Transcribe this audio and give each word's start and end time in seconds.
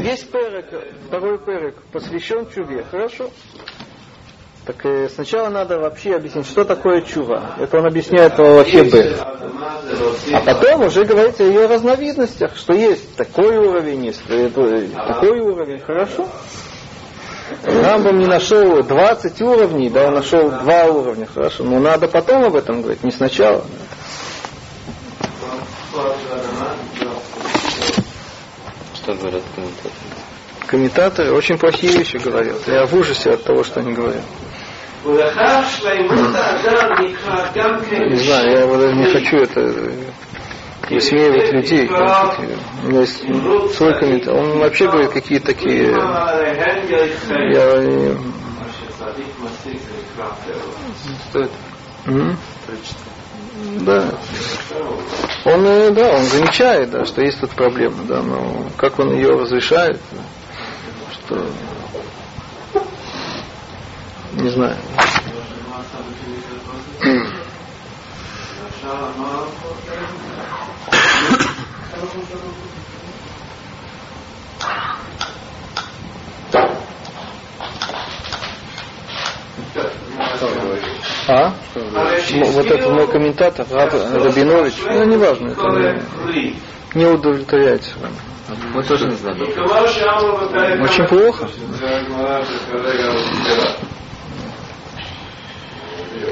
весь 0.00 0.24
перек, 0.24 0.66
второй 1.06 1.38
перек 1.38 1.76
посвящен 1.92 2.48
чуве. 2.50 2.84
Хорошо. 2.90 3.30
Так 4.66 4.84
э, 4.84 5.08
сначала 5.08 5.48
надо 5.48 5.78
вообще 5.78 6.14
объяснить, 6.14 6.46
что 6.46 6.64
такое 6.64 7.00
чува. 7.00 7.56
Это 7.58 7.78
он 7.78 7.86
объясняет 7.86 8.38
вообще 8.38 8.84
Б. 8.84 9.16
А 10.32 10.40
потом 10.44 10.82
уже 10.82 11.04
говорится 11.04 11.44
о 11.44 11.46
ее 11.46 11.66
разновидностях, 11.66 12.56
что 12.56 12.74
есть 12.74 13.16
такой 13.16 13.56
уровень, 13.56 14.06
есть 14.06 14.22
э, 14.28 14.50
такой 14.50 15.40
уровень. 15.40 15.80
Хорошо. 15.80 16.28
Рамбам 17.64 18.18
не 18.18 18.26
нашел 18.26 18.82
20 18.82 19.40
уровней, 19.42 19.90
да, 19.90 20.06
он 20.08 20.14
нашел 20.14 20.50
два 20.50 20.84
уровня, 20.84 21.26
хорошо. 21.26 21.64
Но 21.64 21.80
надо 21.80 22.06
потом 22.06 22.44
об 22.44 22.54
этом 22.54 22.82
говорить, 22.82 23.02
не 23.02 23.10
сначала. 23.10 23.64
Что 29.10 29.18
говорят 29.22 29.42
комментаторы? 29.54 29.94
Комментаторы 30.66 31.32
очень 31.32 31.58
плохие 31.58 31.92
вещи 31.98 32.16
говорят. 32.18 32.56
Я 32.68 32.86
в 32.86 32.94
ужасе 32.94 33.30
от 33.32 33.42
того, 33.42 33.64
что 33.64 33.80
они 33.80 33.92
говорят. 33.92 34.22
Не 35.04 35.16
знаю, 38.16 38.50
я 38.50 38.66
даже 38.66 38.94
не 38.94 39.06
хочу 39.06 39.38
это 39.38 39.60
высмеивать 40.88 41.52
людей. 41.52 41.88
У 41.88 42.88
меня 42.88 43.00
есть 43.00 43.18
свой 43.76 43.98
комментарий. 43.98 44.38
Он 44.38 44.58
вообще 44.58 44.86
говорит 44.88 45.10
какие-то 45.10 45.46
такие... 45.46 45.88
Я... 45.88 46.06
Стоит 51.30 51.50
да. 53.80 54.14
Он, 55.44 55.66
э, 55.66 55.90
да, 55.90 56.10
он 56.16 56.24
замечает, 56.24 56.90
да, 56.90 57.04
что 57.04 57.22
есть 57.22 57.40
тут 57.40 57.50
проблема, 57.50 58.04
да, 58.04 58.22
но 58.22 58.66
как 58.76 58.98
он 58.98 59.14
ее 59.14 59.30
разрешает, 59.30 60.00
что 61.12 61.46
не 64.32 64.48
знаю. 64.50 64.76
А? 81.30 81.54
Вот 81.74 82.66
это 82.66 82.90
мой 82.90 83.06
комментатор, 83.06 83.64
Раб, 83.70 83.92
Рабинович, 83.92 84.74
ну, 84.84 85.04
неважно, 85.04 85.50
это 85.52 85.62
не, 86.32 86.56
не 86.94 87.06
удовлетворяется 87.06 87.94
вам. 88.00 88.10
Мы 88.74 88.82
тоже 88.82 89.06
не 89.06 89.14
знаем. 89.14 89.40
Очень 90.82 91.06
плохо. 91.06 91.48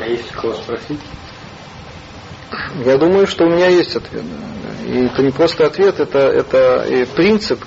А 0.00 0.06
есть 0.08 0.30
кого 0.32 0.54
спросить? 0.54 1.00
Я 2.84 2.98
думаю, 2.98 3.28
что 3.28 3.44
у 3.44 3.50
меня 3.50 3.68
есть 3.68 3.94
ответ. 3.94 4.24
И 4.84 5.04
это 5.04 5.22
не 5.22 5.30
просто 5.30 5.66
ответ, 5.66 6.00
это, 6.00 6.18
это 6.18 6.84
и 6.88 7.04
принцип. 7.04 7.64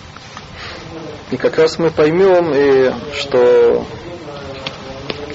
И 1.29 1.37
как 1.37 1.57
раз 1.57 1.79
мы 1.79 1.91
поймем, 1.91 2.51
и, 2.53 2.91
что 3.15 3.85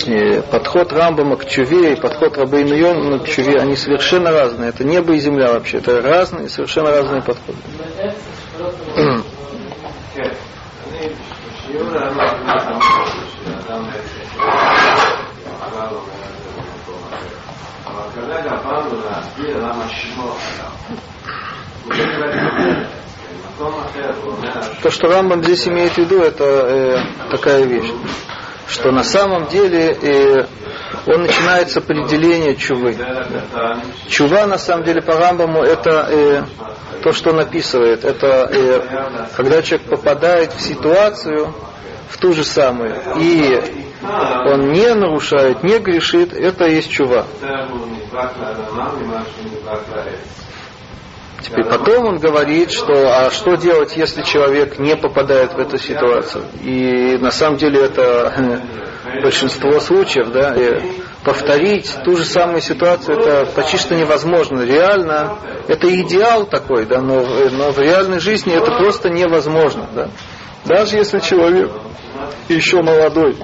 и 0.06 0.40
подход 0.50 0.92
Рамбама 0.92 1.36
к 1.36 1.46
Чуве 1.46 1.92
и 1.94 1.96
подход 1.96 2.36
Рабейну 2.38 2.74
Йону 2.74 3.20
к 3.20 3.28
Чуве, 3.28 3.58
они 3.60 3.76
совершенно 3.76 4.30
разные. 4.30 4.70
Это 4.70 4.84
небо 4.84 5.12
и 5.14 5.18
земля 5.18 5.52
вообще. 5.52 5.78
Это 5.78 6.00
разные, 6.00 6.48
совершенно 6.48 6.90
разные 6.90 7.22
подходы. 7.22 7.58
То, 24.82 24.90
что 24.90 25.08
Рамбам 25.08 25.42
здесь 25.42 25.66
имеет 25.68 25.92
в 25.92 25.98
виду, 25.98 26.20
это 26.20 26.44
э, 26.44 26.96
такая 27.30 27.64
вещь, 27.64 27.90
что 28.68 28.90
на 28.90 29.04
самом 29.04 29.46
деле 29.46 29.92
э, 29.92 30.46
он 31.06 31.22
начинает 31.22 31.70
с 31.70 31.76
определения 31.76 32.54
чувы. 32.56 32.96
Чува 34.08 34.46
на 34.46 34.58
самом 34.58 34.84
деле 34.84 35.02
по 35.02 35.16
Рамбаму 35.16 35.62
это 35.62 36.08
э, 36.10 36.42
то, 37.02 37.12
что 37.12 37.30
он 37.30 37.40
описывает. 37.40 38.04
Это 38.04 38.48
э, 38.50 39.28
когда 39.36 39.62
человек 39.62 39.88
попадает 39.88 40.52
в 40.52 40.60
ситуацию, 40.60 41.54
в 42.10 42.18
ту 42.18 42.32
же 42.32 42.44
самую, 42.44 42.96
и 43.18 43.60
он 44.46 44.72
не 44.72 44.94
нарушает, 44.94 45.62
не 45.62 45.78
грешит, 45.78 46.32
это 46.32 46.66
есть 46.66 46.90
чува. 46.90 47.26
Теперь 51.42 51.64
потом 51.64 52.06
он 52.06 52.18
говорит, 52.18 52.72
что 52.72 52.92
а 52.92 53.30
что 53.30 53.56
делать, 53.56 53.96
если 53.96 54.22
человек 54.22 54.78
не 54.78 54.96
попадает 54.96 55.52
в 55.54 55.58
эту 55.58 55.78
ситуацию. 55.78 56.44
И 56.62 57.18
на 57.18 57.30
самом 57.30 57.58
деле 57.58 57.82
это 57.82 58.32
большинство 59.22 59.78
случаев, 59.80 60.30
да, 60.32 60.54
и 60.54 61.02
повторить 61.24 61.92
ту 62.04 62.16
же 62.16 62.24
самую 62.24 62.60
ситуацию, 62.60 63.18
это 63.18 63.46
почти 63.54 63.76
что 63.78 63.94
невозможно. 63.94 64.62
Реально, 64.62 65.38
это 65.68 65.88
идеал 66.02 66.46
такой, 66.46 66.86
да, 66.86 67.00
но, 67.00 67.24
но 67.50 67.72
в 67.72 67.78
реальной 67.78 68.20
жизни 68.20 68.54
это 68.54 68.70
просто 68.72 69.10
невозможно, 69.10 69.86
да. 69.94 70.08
Даже 70.64 70.96
если 70.96 71.20
человек 71.20 71.70
еще 72.48 72.82
молодой, 72.82 73.36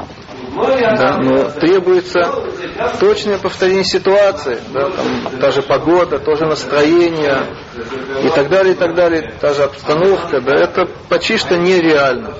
да, 0.55 1.19
но 1.19 1.51
требуется 1.51 2.33
точное 3.01 3.39
повторение 3.39 3.85
ситуации, 3.85 4.59
да, 4.73 4.91
там, 4.91 5.41
та 5.41 5.51
же 5.51 5.63
погода, 5.63 6.19
тоже 6.19 6.47
настроение 6.47 7.47
и 8.25 8.29
так 8.29 8.49
далее, 8.49 8.75
и 8.75 8.77
так 8.77 8.95
далее, 8.95 9.33
та 9.41 9.55
же 9.55 9.65
обстановка, 9.65 10.41
да, 10.41 10.55
это 10.55 10.87
почти 11.09 11.37
что 11.37 11.57
нереально. 11.57 12.35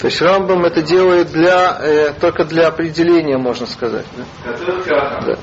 То 0.00 0.06
есть 0.06 0.22
Рамбам 0.22 0.64
это 0.64 0.80
делает 0.80 1.30
для, 1.30 1.76
э, 1.78 2.12
только 2.18 2.44
для 2.44 2.68
определения, 2.68 3.36
можно 3.36 3.66
сказать. 3.66 4.06
Да. 4.86 5.36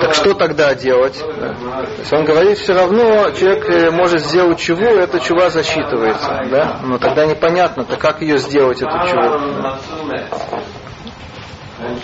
Так 0.00 0.14
что 0.14 0.34
тогда 0.34 0.74
делать? 0.74 1.18
Да. 1.40 1.54
То 1.54 1.98
есть 1.98 2.12
он 2.12 2.24
говорит, 2.24 2.58
все 2.58 2.72
равно 2.72 3.30
человек 3.32 3.68
э, 3.68 3.90
может 3.90 4.20
сделать 4.20 4.58
чего, 4.58 4.84
эта 4.84 5.20
чува 5.20 5.50
засчитывается. 5.50 6.46
Да? 6.50 6.80
Но 6.84 6.98
тогда 6.98 7.26
непонятно, 7.26 7.84
то 7.84 7.96
как 7.96 8.22
ее 8.22 8.38
сделать, 8.38 8.80
эту 8.80 8.96
чуву. 9.08 9.40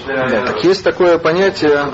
Да, 0.07 0.47
так 0.47 0.63
есть 0.63 0.85
такое 0.85 1.19
понятие, 1.19 1.85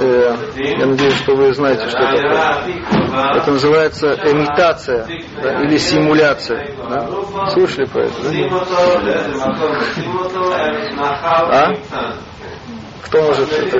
э, 0.00 0.36
я 0.56 0.86
надеюсь, 0.86 1.14
что 1.14 1.36
вы 1.36 1.54
знаете, 1.54 1.88
что 1.88 1.98
это 1.98 2.16
такое. 2.16 3.36
Это 3.36 3.52
называется 3.52 4.12
имитация 4.24 5.06
да, 5.40 5.62
или 5.62 5.76
симуляция. 5.76 6.74
Да? 6.88 7.50
Слышали 7.50 7.84
про 7.84 8.06
это? 8.06 8.14
Да? 10.96 11.74
А? 11.92 12.18
Кто 13.04 13.22
может 13.22 13.52
это? 13.52 13.78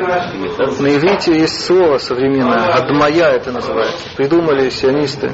На 0.82 0.94
иврите 0.96 1.38
есть 1.38 1.64
слово 1.64 1.98
современное, 1.98 2.72
адмая 2.72 3.32
это 3.34 3.52
называется. 3.52 4.08
Придумали 4.16 4.70
сионисты 4.70 5.32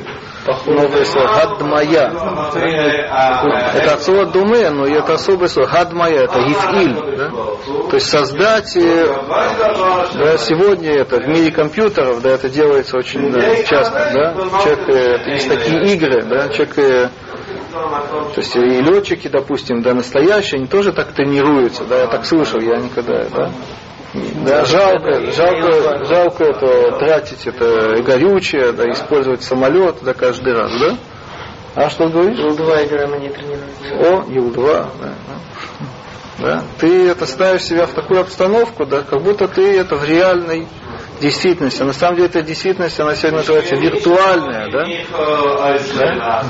новое 0.67 1.05
слово, 1.05 1.27
гадмая. 1.35 2.13
Это 3.75 3.95
от 3.95 4.03
слова 4.03 4.27
думе, 4.27 4.71
но 4.71 4.87
это 4.87 5.15
особое 5.15 5.49
слово, 5.49 5.69
гадмая, 5.69 6.25
это 6.25 6.39
гифиль. 6.41 7.17
Да? 7.17 7.31
То 7.91 7.97
есть 7.97 8.09
создать, 8.09 8.77
э, 8.77 9.07
да, 10.15 10.39
сегодня 10.39 10.93
это 10.93 11.17
в 11.17 11.29
мире 11.29 11.51
компьютеров, 11.51 12.21
да, 12.23 12.31
это 12.31 12.49
делается 12.49 12.97
очень 12.97 13.31
да, 13.33 13.63
часто, 13.63 14.11
да, 14.13 14.35
человек, 14.63 14.89
э, 14.89 15.33
есть 15.33 15.49
такие 15.49 15.95
игры, 15.95 16.23
да, 16.23 16.49
человек 16.49 16.79
э, 16.79 17.09
то 17.75 18.41
есть 18.41 18.55
и 18.57 18.61
летчики, 18.61 19.29
допустим, 19.29 19.83
да, 19.83 19.95
настоящие, 19.95 20.59
они 20.59 20.67
тоже 20.67 20.93
так 20.93 21.13
тренируются, 21.13 21.85
да, 21.85 22.01
я 22.01 22.07
так 22.07 22.25
слышал, 22.25 22.61
я 22.61 22.77
никогда, 22.77 23.25
да. 23.35 23.51
Да, 24.47 24.65
жалко, 24.65 25.33
жалко, 25.33 26.05
жалко 26.05 26.45
это 26.45 26.99
тратить 26.99 27.47
это 27.47 28.01
горючее, 28.03 28.73
да, 28.73 28.89
использовать 28.93 29.43
самолет, 29.43 29.97
да, 30.03 30.15
каждый 30.15 30.53
раз, 30.53 30.71
да? 30.79 30.97
А 31.75 31.91
что 31.91 32.09
говоришь? 32.09 32.39
Ил-2 32.39 32.87
играем, 32.87 33.13
они 33.15 33.29
тренируются. 33.29 33.95
О, 33.99 34.25
Ил-2, 34.31 34.87
да, 35.01 35.15
да. 36.39 36.63
Ты 36.79 37.09
это 37.09 37.27
ставишь 37.27 37.63
себя 37.63 37.87
в 37.87 37.93
такую 37.93 38.21
обстановку, 38.21 38.87
да, 38.87 39.03
как 39.03 39.21
будто 39.21 39.49
ты 39.49 39.79
это 39.79 39.97
в 39.97 40.05
реальной 40.05 40.69
действительности. 41.21 41.83
А 41.83 41.87
на 41.87 41.93
самом 41.93 42.17
деле 42.17 42.29
эта 42.29 42.43
действительность, 42.43 42.99
она 43.01 43.15
сегодня 43.15 43.39
называется 43.39 43.77
виртуальная, 43.77 44.71
да? 44.71 44.85
да? 44.85 46.45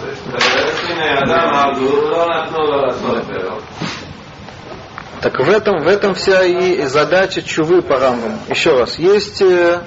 Так 5.25 5.39
в 5.39 5.49
этом, 5.49 5.83
в 5.83 5.89
этом 5.89 6.13
вся 6.15 6.45
и 6.45 6.83
задача 6.83 7.41
чувы 7.41 7.81
по 7.81 7.99
рамбам. 7.99 8.39
Еще 8.51 8.79
раз, 8.79 8.99
есть, 8.99 9.41
э, 9.41 9.81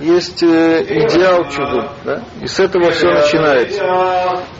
есть 0.00 0.42
э, 0.42 0.82
идеал 0.82 1.48
чувы, 1.50 1.88
да? 2.04 2.22
и 2.40 2.48
с 2.48 2.58
этого 2.58 2.90
все 2.90 3.06
начинается. 3.12 3.80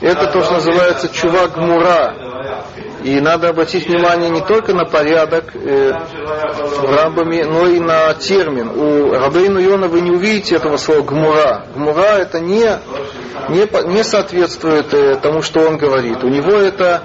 Это 0.00 0.31
то, 0.31 0.43
что 0.44 0.55
называется 0.55 1.08
чува 1.12 1.49
гмура. 1.49 2.15
И 3.05 3.21
надо 3.21 3.49
обратить 3.49 3.89
внимание 3.89 4.31
не 4.31 4.41
только 4.41 4.73
на 4.75 4.85
порядок 4.85 5.55
э, 5.55 5.93
в 5.93 6.97
рамбаме, 6.97 7.45
но 7.45 7.67
и 7.67 7.81
на 7.81 8.15
термин. 8.15 8.69
У 8.69 9.13
Рабейну 9.13 9.59
Йона 9.59 9.89
вы 9.89 10.01
не 10.03 10.11
увидите 10.11 10.57
этого 10.57 10.77
слова 10.77 11.03
гмура. 11.03 11.67
Гмура 11.75 12.19
это 12.19 12.39
не, 12.39 12.79
не, 13.49 13.93
не 13.93 14.05
соответствует 14.05 14.95
э, 14.95 15.17
тому, 15.17 15.43
что 15.43 15.61
он 15.61 15.79
говорит. 15.79 16.23
У 16.23 16.29
него 16.29 16.53
это 16.53 17.03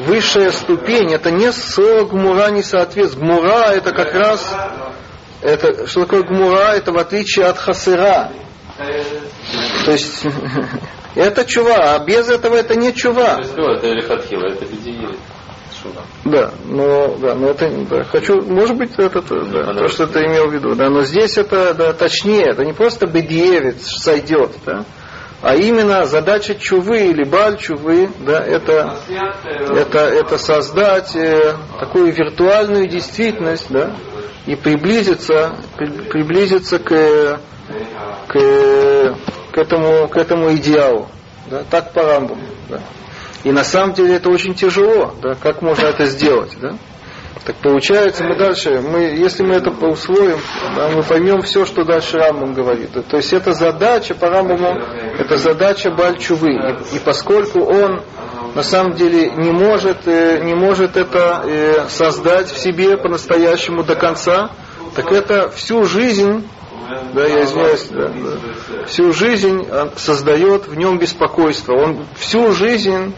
высшая 0.00 0.50
ступень, 0.50 1.12
это 1.12 1.30
не 1.30 1.52
слово 1.52 2.04
гмура 2.04 2.50
не 2.50 2.62
соответствует. 2.62 3.24
Гмура 3.24 3.72
это 3.72 3.92
как 3.92 4.14
раз, 4.14 4.44
это, 5.42 5.86
что 5.86 6.00
такое 6.02 6.22
гмура, 6.22 6.74
это 6.74 6.92
в 6.92 6.98
отличие 6.98 7.46
от 7.46 7.58
хасыра. 7.58 8.30
То 9.84 9.92
есть, 9.92 10.24
это 11.14 11.44
чува, 11.44 11.94
а 11.94 11.98
без 12.00 12.28
этого 12.28 12.56
это 12.56 12.74
не 12.74 12.92
чува. 12.92 13.40
Это 13.40 13.86
или 13.86 14.00
хатхила, 14.00 14.46
это 14.46 14.64
бедиир. 15.86 16.04
Да, 16.24 16.50
но, 16.64 17.16
да, 17.18 17.34
но 17.34 17.50
это, 17.50 17.70
да, 17.88 18.04
хочу, 18.04 18.42
может 18.42 18.76
быть, 18.76 18.92
это, 18.98 19.20
да, 19.20 19.74
то, 19.74 19.88
что 19.88 20.06
ты 20.06 20.20
имел 20.20 20.48
в 20.48 20.54
виду, 20.54 20.74
да, 20.74 20.90
но 20.90 21.02
здесь 21.02 21.38
это, 21.38 21.74
да, 21.74 21.92
точнее, 21.92 22.50
это 22.50 22.64
не 22.64 22.72
просто 22.72 23.06
бедиевец 23.06 23.86
сойдет, 23.86 24.52
да, 24.64 24.84
а 25.42 25.54
именно 25.54 26.04
задача 26.06 26.54
чувы 26.54 27.08
или 27.08 27.24
баль 27.24 27.56
чувы, 27.58 28.10
да, 28.20 28.42
это, 28.42 28.96
это, 29.08 29.98
это 29.98 30.38
создать 30.38 31.14
э, 31.14 31.54
такую 31.78 32.12
виртуальную 32.12 32.88
действительность, 32.88 33.66
да, 33.70 33.92
и 34.46 34.54
приблизиться, 34.56 35.56
при, 35.76 35.86
приблизиться 35.86 36.78
к, 36.78 37.40
к, 38.28 38.32
к, 39.52 39.58
этому, 39.58 40.08
к 40.08 40.16
этому 40.16 40.54
идеалу, 40.54 41.08
да, 41.50 41.62
так 41.70 41.92
по 41.92 42.02
рамбам, 42.02 42.40
да. 42.68 42.80
И 43.46 43.52
на 43.52 43.62
самом 43.62 43.94
деле 43.94 44.16
это 44.16 44.28
очень 44.28 44.54
тяжело, 44.54 45.14
да, 45.22 45.36
как 45.36 45.62
можно 45.62 45.86
это 45.86 46.06
сделать, 46.06 46.50
да. 46.60 46.76
Так 47.44 47.54
получается, 47.62 48.24
мы 48.24 48.36
дальше, 48.36 48.80
мы, 48.80 49.02
если 49.02 49.44
мы 49.44 49.54
это 49.54 49.70
усвоим, 49.70 50.40
да, 50.74 50.88
мы 50.88 51.04
поймем 51.04 51.42
все, 51.42 51.64
что 51.64 51.84
дальше 51.84 52.16
Рамбам 52.18 52.54
говорит. 52.54 52.90
То 53.08 53.16
есть 53.16 53.32
это 53.32 53.52
задача 53.52 54.16
по 54.16 54.28
Рамбаму, 54.28 54.82
это 55.16 55.36
задача 55.36 55.92
Бальчувы. 55.92 56.54
И, 56.54 56.96
и 56.96 56.98
поскольку 56.98 57.60
он 57.60 58.02
на 58.56 58.64
самом 58.64 58.94
деле 58.94 59.30
не 59.30 59.52
может, 59.52 60.08
э, 60.08 60.40
не 60.42 60.54
может 60.54 60.96
это 60.96 61.44
э, 61.44 61.88
создать 61.88 62.50
в 62.50 62.58
себе 62.58 62.96
по-настоящему 62.96 63.84
до 63.84 63.94
конца, 63.94 64.50
так 64.96 65.12
это 65.12 65.50
всю 65.50 65.84
жизнь 65.84 66.48
да, 67.14 67.26
я 67.26 67.44
извиняюсь, 67.44 67.88
да, 67.90 68.08
да. 68.08 68.86
всю 68.86 69.12
жизнь 69.12 69.66
создает 69.96 70.66
в 70.68 70.74
нем 70.76 70.98
беспокойство. 70.98 71.74
Он 71.74 72.06
всю 72.16 72.52
жизнь 72.52 73.14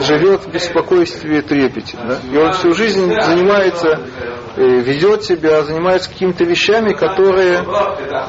живет 0.00 0.42
в 0.42 0.50
беспокойстве 0.50 1.38
и 1.38 1.42
трепете. 1.42 1.96
Да? 1.96 2.18
И 2.30 2.36
он 2.36 2.52
всю 2.52 2.72
жизнь 2.72 3.12
занимается, 3.20 4.00
э, 4.56 4.62
ведет 4.62 5.24
себя, 5.24 5.62
занимается 5.62 6.10
какими-то 6.10 6.44
вещами, 6.44 6.92
которые, 6.94 7.62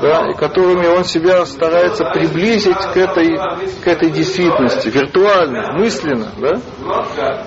да, 0.02 0.34
которыми 0.34 0.88
он 0.88 1.06
себя 1.06 1.46
старается 1.46 2.06
приблизить 2.06 2.78
к 2.78 2.98
этой, 2.98 3.38
к 3.84 3.88
этой 3.88 4.10
действительности, 4.10 4.90
виртуально, 4.90 5.74
мысленно. 5.74 6.32
Да? 6.38 7.46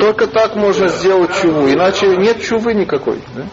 Только 0.00 0.26
так 0.26 0.56
можно 0.56 0.88
сделать 0.88 1.30
чуву, 1.40 1.68
иначе 1.68 2.16
нет 2.16 2.42
чувы 2.42 2.74
никакой. 2.74 3.20
Да? 3.34 3.44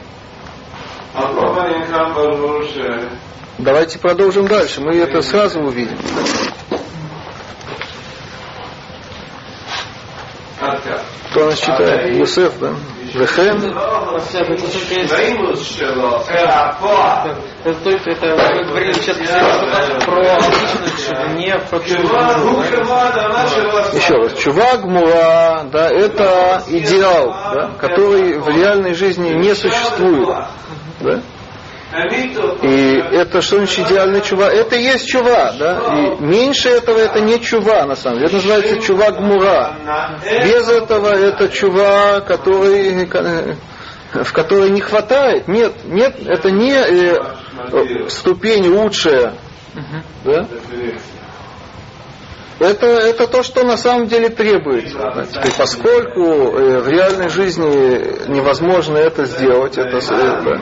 Давайте 3.58 4.00
продолжим 4.00 4.48
дальше. 4.48 4.82
Мы 4.82 4.96
это 4.98 5.22
сразу 5.22 5.60
увидим. 5.60 5.98
Кто 11.32 11.46
нас 11.46 11.60
читает? 11.60 12.16
Юсеф, 12.18 12.60
да? 12.60 12.74
Вехен. 13.14 13.62
Еще 23.94 24.14
раз, 24.16 24.34
чувак 24.38 24.84
мура, 24.84 25.64
да, 25.72 25.90
это 25.90 26.64
идеал, 26.68 27.34
да, 27.54 27.72
который 27.80 28.40
в 28.40 28.48
реальной 28.50 28.94
жизни 28.94 29.30
не 29.30 29.56
существует. 29.56 30.30
Да? 31.02 31.22
И 32.64 32.96
это 33.12 33.42
что 33.42 33.58
значит 33.58 33.86
идеальный 33.88 34.22
чува? 34.22 34.50
Это 34.50 34.78
и 34.78 34.84
есть 34.84 35.10
чува, 35.10 35.52
да? 35.60 35.82
И 35.98 36.24
меньше 36.24 36.70
этого 36.70 36.98
это 36.98 37.20
не 37.20 37.40
чува, 37.42 37.86
на 37.86 37.96
самом 37.98 38.20
деле. 38.20 38.28
Это 38.28 38.36
называется 38.36 38.80
чува 38.80 39.12
гмура. 39.12 39.74
Без 40.24 40.70
этого 40.70 41.10
это 41.10 41.50
чува, 41.50 42.22
который, 42.22 43.06
в 44.14 44.34
которой 44.34 44.70
не 44.70 44.80
хватает. 44.80 45.50
Нет, 45.50 45.74
нет, 45.86 46.16
это 46.26 46.50
не 46.50 46.72
э, 46.72 48.10
ступень 48.10 48.68
лучшая. 48.70 49.34
Да? 50.24 50.48
Это, 52.62 52.86
это 52.86 53.26
то, 53.26 53.42
что 53.42 53.64
на 53.66 53.76
самом 53.76 54.06
деле 54.06 54.30
требуется. 54.30 55.26
И 55.44 55.50
поскольку 55.58 56.22
э, 56.22 56.80
в 56.82 56.88
реальной 56.88 57.28
жизни 57.30 58.30
невозможно 58.30 58.98
это 58.98 59.26
сделать, 59.26 59.80
это, 59.80 59.98
это, 59.98 60.62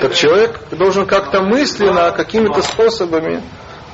так 0.00 0.12
человек 0.14 0.58
должен 0.72 1.06
как-то 1.06 1.42
мысленно, 1.42 2.10
какими-то 2.10 2.62
способами 2.62 3.42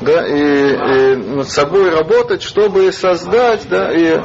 да, 0.00 0.26
и, 0.26 1.12
и 1.12 1.16
над 1.16 1.48
собой 1.48 1.90
работать, 1.90 2.42
чтобы 2.42 2.92
создать 2.92 3.68
да, 3.68 3.92
и 3.92 4.20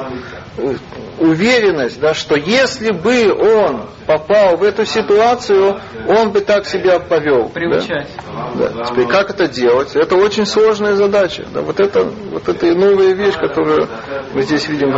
уверенность, 1.20 2.00
да, 2.00 2.14
что 2.14 2.36
если 2.36 2.92
бы 2.92 3.32
он 3.34 3.88
попал 4.06 4.58
в 4.58 4.64
эту 4.64 4.86
ситуацию, 4.86 5.80
он 6.08 6.32
бы 6.32 6.42
так 6.42 6.66
себя 6.66 7.00
повел. 7.00 7.50
Приучать. 7.50 8.10
Да. 8.56 8.70
Да. 8.70 8.84
Теперь 8.86 9.08
как 9.08 9.30
это 9.30 9.48
делать? 9.48 9.96
Это 9.96 10.16
очень 10.16 10.46
сложная 10.46 10.96
задача. 10.96 11.46
Да, 11.54 11.62
вот 11.62 11.80
это, 11.80 12.04
вот 12.04 12.48
это 12.48 12.74
новая 12.74 13.14
вещь, 13.14 13.36
которую 13.36 13.88
мы 14.34 14.42
здесь 14.44 14.68
видим 14.68 14.92
в. 14.92 14.98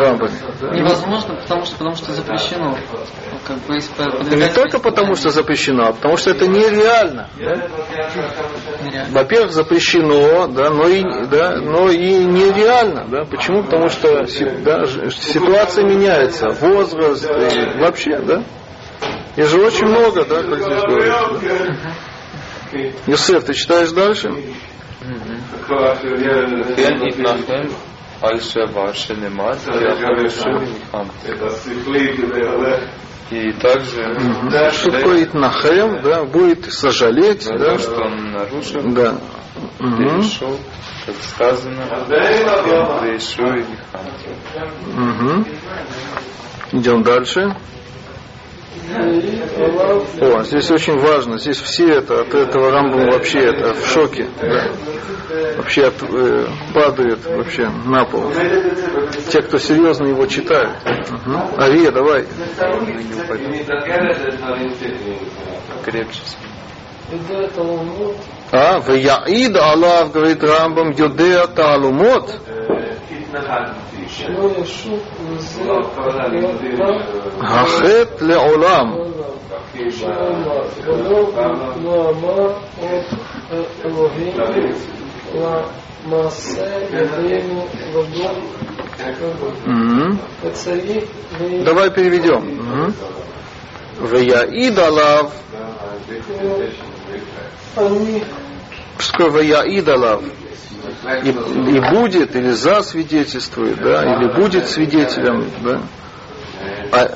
Да. 0.61 0.69
Невозможно, 0.71 1.35
потому 1.41 1.65
что, 1.65 1.77
потому 1.77 1.95
что 1.95 2.13
запрещено. 2.13 2.77
Как 3.45 3.57
бы, 3.59 3.75
не 4.35 4.47
только 4.49 4.79
потому, 4.79 5.15
что 5.15 5.29
запрещено, 5.29 5.87
а 5.87 5.93
потому 5.93 6.17
что 6.17 6.31
это 6.31 6.47
нереально. 6.47 7.29
Да? 7.39 7.67
Во-первых, 9.09 9.51
запрещено, 9.51 10.47
да, 10.47 10.69
но 10.69 10.87
и, 10.87 11.03
да, 11.27 11.57
но 11.57 11.89
и 11.89 12.13
нереально. 12.25 13.07
Да? 13.09 13.25
Почему? 13.25 13.63
Потому 13.63 13.89
что 13.89 14.25
да, 14.63 14.85
ситуация 14.85 15.85
меняется, 15.85 16.49
возраст, 16.49 17.25
и 17.25 17.79
вообще, 17.79 18.19
да? 18.19 18.43
И 19.35 19.43
же 19.43 19.61
очень 19.61 19.85
много, 19.85 20.25
да, 20.25 20.43
как 20.43 20.59
здесь 20.59 20.83
говорится. 20.83 21.39
Да? 22.71 22.79
Юсеф, 23.07 23.45
ты 23.45 23.53
читаешь 23.53 23.91
дальше? 23.91 24.31
И 33.31 33.51
также 33.53 34.01
угу. 34.01 34.49
что 34.71 34.91
такое 34.91 35.23
Итнахем, 35.23 36.01
да, 36.01 36.23
будет 36.23 36.65
сожалеть, 36.73 37.45
да, 37.45 37.57
да, 37.57 37.77
что 37.77 38.01
он 38.01 38.31
нарушил, 38.31 38.81
да. 38.91 39.19
угу. 39.79 39.97
перешел, 39.97 40.57
как 41.05 41.15
сказано, 41.21 41.85
перешел 42.07 43.53
и 43.53 43.65
угу. 44.97 45.45
Идем 46.71 47.03
дальше. 47.03 47.55
О, 50.21 50.43
здесь 50.43 50.71
очень 50.71 50.97
важно, 50.99 51.37
здесь 51.37 51.59
все 51.59 51.89
это, 51.89 52.21
от 52.21 52.33
этого 52.33 52.71
Рамбама 52.71 53.11
вообще 53.11 53.39
это 53.39 53.73
в 53.73 53.85
шоке, 53.87 54.27
да. 54.41 54.71
вообще 55.57 55.85
от, 55.85 56.01
э, 56.01 56.47
падают 56.73 57.25
вообще 57.25 57.69
на 57.85 58.05
пол. 58.05 58.31
Те, 59.29 59.41
кто 59.41 59.57
серьезно 59.57 60.07
его 60.07 60.25
читают. 60.25 60.71
Угу. 60.85 61.61
Ария, 61.61 61.91
давай. 61.91 62.25
Крепче. 65.83 66.21
А, 68.51 68.79
в 68.79 68.89
Яид 68.93 69.55
Аллах, 69.55 70.11
говорит 70.11 70.43
Рамбам, 70.43 70.91
Юдея 70.91 71.47
Талумот. 71.47 72.39
החטא 77.40 78.24
לעולם. 78.24 78.94
Давай 91.64 91.90
переведем. 91.90 92.94
Ваяид 94.00 94.78
Алав. 94.78 95.32
Что 98.98 99.12
такое 99.12 99.30
Ваяид 99.30 99.88
Алав? 99.88 100.22
И, 101.23 101.29
и 101.29 101.79
будет, 101.91 102.35
или 102.35 102.49
засвидетельствует, 102.49 103.77
да, 103.81 104.03
или 104.15 104.33
будет 104.39 104.67
свидетелем, 104.67 105.49
да, 105.63 105.81
а, 106.91 107.07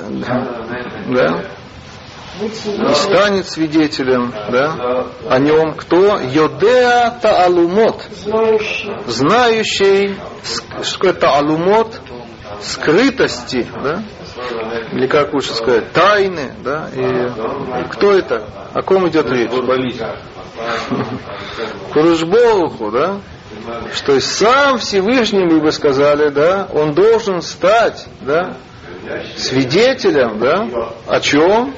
да, 1.08 1.44
и 2.40 2.94
станет 2.94 3.46
свидетелем 3.46 4.32
да, 4.50 5.06
о 5.28 5.38
нем 5.38 5.74
кто? 5.74 6.18
Йодеа 6.18 7.18
Таалумот. 7.22 8.02
Знающий, 9.06 10.16
что 10.82 10.94
такое 10.94 11.12
Таалумот? 11.12 12.00
Скрытости, 12.60 13.66
да? 13.82 14.02
Или 14.92 15.06
как 15.06 15.32
лучше 15.32 15.54
сказать, 15.54 15.92
тайны, 15.92 16.52
да? 16.64 16.88
И 16.94 17.88
кто 17.90 18.12
это? 18.12 18.48
О 18.72 18.82
ком 18.82 19.08
идет 19.08 19.30
речь? 19.30 19.50
Курушбоуху, 21.92 22.90
да? 22.90 23.20
Что 23.94 24.20
сам 24.20 24.78
Всевышний, 24.78 25.44
мы 25.44 25.60
бы 25.60 25.72
сказали, 25.72 26.28
да, 26.30 26.68
он 26.72 26.94
должен 26.94 27.42
стать, 27.42 28.06
да, 28.20 28.56
свидетелем, 29.36 30.38
да, 30.38 30.68
о 31.06 31.20
чем? 31.20 31.74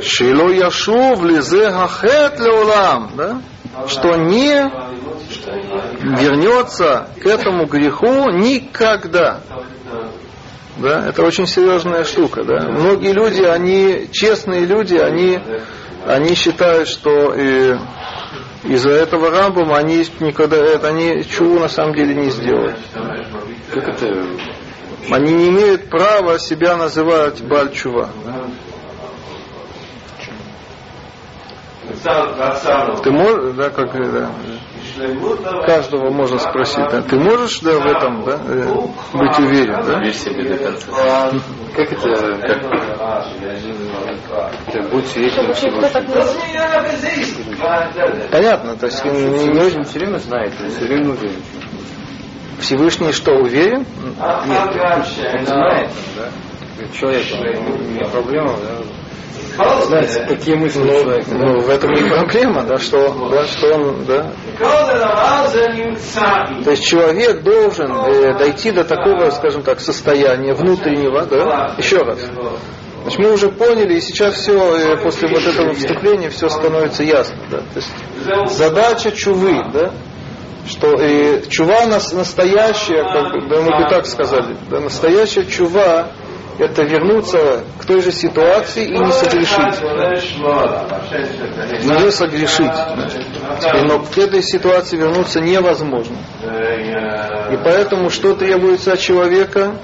Шило 0.00 0.50
яшув 0.50 1.24
лизе 1.24 1.70
хахет 1.70 2.38
леулам, 2.38 3.10
да? 3.16 3.40
Что 3.88 4.14
не 4.16 4.62
вернется 6.02 7.08
к 7.20 7.26
этому 7.26 7.66
греху 7.66 8.30
никогда. 8.30 9.40
Да, 10.76 11.08
это 11.08 11.22
очень 11.24 11.46
серьезная 11.46 12.04
штука, 12.04 12.44
да. 12.44 12.68
Многие 12.68 13.12
люди, 13.12 13.42
они, 13.42 14.08
честные 14.12 14.66
люди, 14.66 14.96
они, 14.96 15.40
они 16.06 16.34
считают, 16.34 16.88
что 16.88 17.34
и 17.34 17.76
из-за 18.68 18.90
этого 18.90 19.30
Рамбама 19.30 19.78
они 19.78 20.04
никогда, 20.20 20.56
это 20.56 20.88
они 20.88 21.24
чего 21.24 21.60
на 21.60 21.68
самом 21.68 21.94
деле 21.94 22.14
не 22.14 22.30
сделают. 22.30 22.76
Как 23.72 23.88
это 23.88 24.26
они 25.10 25.32
не 25.32 25.48
имеют 25.48 25.88
права 25.88 26.38
себя 26.38 26.76
называть 26.76 27.42
Бальчува. 27.42 28.10
Ты 33.02 33.10
можешь, 33.10 33.54
да, 33.54 33.70
как 33.70 33.92
да, 34.12 34.30
каждого 35.66 36.10
можно 36.10 36.38
спросить, 36.38 36.84
да, 36.90 37.02
ты 37.02 37.16
можешь 37.16 37.60
да, 37.60 37.72
в 37.72 37.86
этом 37.86 38.24
да, 38.24 38.40
э, 38.46 38.74
быть 39.12 39.38
уверен, 39.38 39.84
да? 39.84 40.00
Как 41.74 41.92
это, 41.92 42.38
как, 42.42 42.62
это 44.66 44.88
будь 44.88 45.06
свидетелем 45.06 45.54
Понятно, 48.30 48.76
то 48.76 48.86
есть 48.86 49.04
не, 49.04 49.10
не, 49.10 49.76
не 49.76 49.84
все 49.84 49.98
время 49.98 50.18
знает, 50.18 50.52
все 50.54 50.84
время 50.86 51.10
уверен. 51.10 51.42
Всевышний 52.60 53.12
что, 53.12 53.32
уверен? 53.32 53.84
Нет, 54.46 55.38
он 55.38 55.46
знает, 55.46 55.90
да? 56.16 56.30
Человек, 56.98 57.24
не 57.30 58.04
проблема, 58.08 58.52
да? 58.56 58.82
Знаете, 59.86 60.26
какие 60.28 60.54
мысли 60.54 60.80
ну, 60.80 61.02
человека. 61.02 61.30
Да? 61.30 61.36
Ну, 61.38 61.60
в 61.60 61.70
этом 61.70 61.90
не 61.92 62.02
проблема, 62.02 62.62
да, 62.64 62.78
что, 62.78 63.28
да, 63.30 63.46
что 63.46 63.74
он, 63.74 64.04
да. 64.04 64.30
То 66.64 66.70
есть 66.70 66.84
человек 66.84 67.42
должен 67.42 67.90
э, 67.90 68.36
дойти 68.38 68.70
до 68.70 68.84
такого, 68.84 69.30
скажем 69.30 69.62
так, 69.62 69.80
состояния 69.80 70.52
внутреннего, 70.52 71.24
да, 71.24 71.74
еще 71.78 71.98
раз. 71.98 72.18
Значит, 73.06 73.20
мы 73.20 73.32
уже 73.32 73.50
поняли, 73.50 73.94
и 73.94 74.00
сейчас 74.00 74.34
все, 74.34 74.76
э, 74.76 74.96
после 74.96 75.28
вот 75.28 75.46
этого 75.46 75.74
вступления, 75.74 76.28
все 76.28 76.48
становится 76.48 77.04
ясно. 77.04 77.36
Да? 77.48 77.58
То 77.58 77.76
есть 77.76 78.56
задача 78.56 79.12
чувы, 79.12 79.62
да, 79.72 79.92
что 80.66 80.92
и 81.00 81.48
чува 81.48 81.86
настоящая, 81.86 83.04
как 83.04 83.32
бы, 83.32 83.48
да, 83.48 83.60
мы 83.60 83.84
бы 83.84 83.88
так 83.88 84.06
сказали, 84.06 84.56
да, 84.68 84.80
настоящая 84.80 85.44
чува 85.44 86.08
это 86.58 86.82
вернуться 86.82 87.64
к 87.80 87.84
той 87.84 88.02
же 88.02 88.12
ситуации 88.12 88.86
и 88.86 88.98
не 88.98 89.12
согрешить. 89.12 89.82
Не 91.84 92.10
согрешить. 92.10 92.72
Но 93.88 94.00
к 94.00 94.18
этой 94.18 94.42
ситуации 94.42 94.96
вернуться 94.96 95.40
невозможно. 95.40 96.16
И 97.50 97.56
поэтому 97.62 98.10
что 98.10 98.34
требуется 98.34 98.92
от 98.94 99.00
человека? 99.00 99.76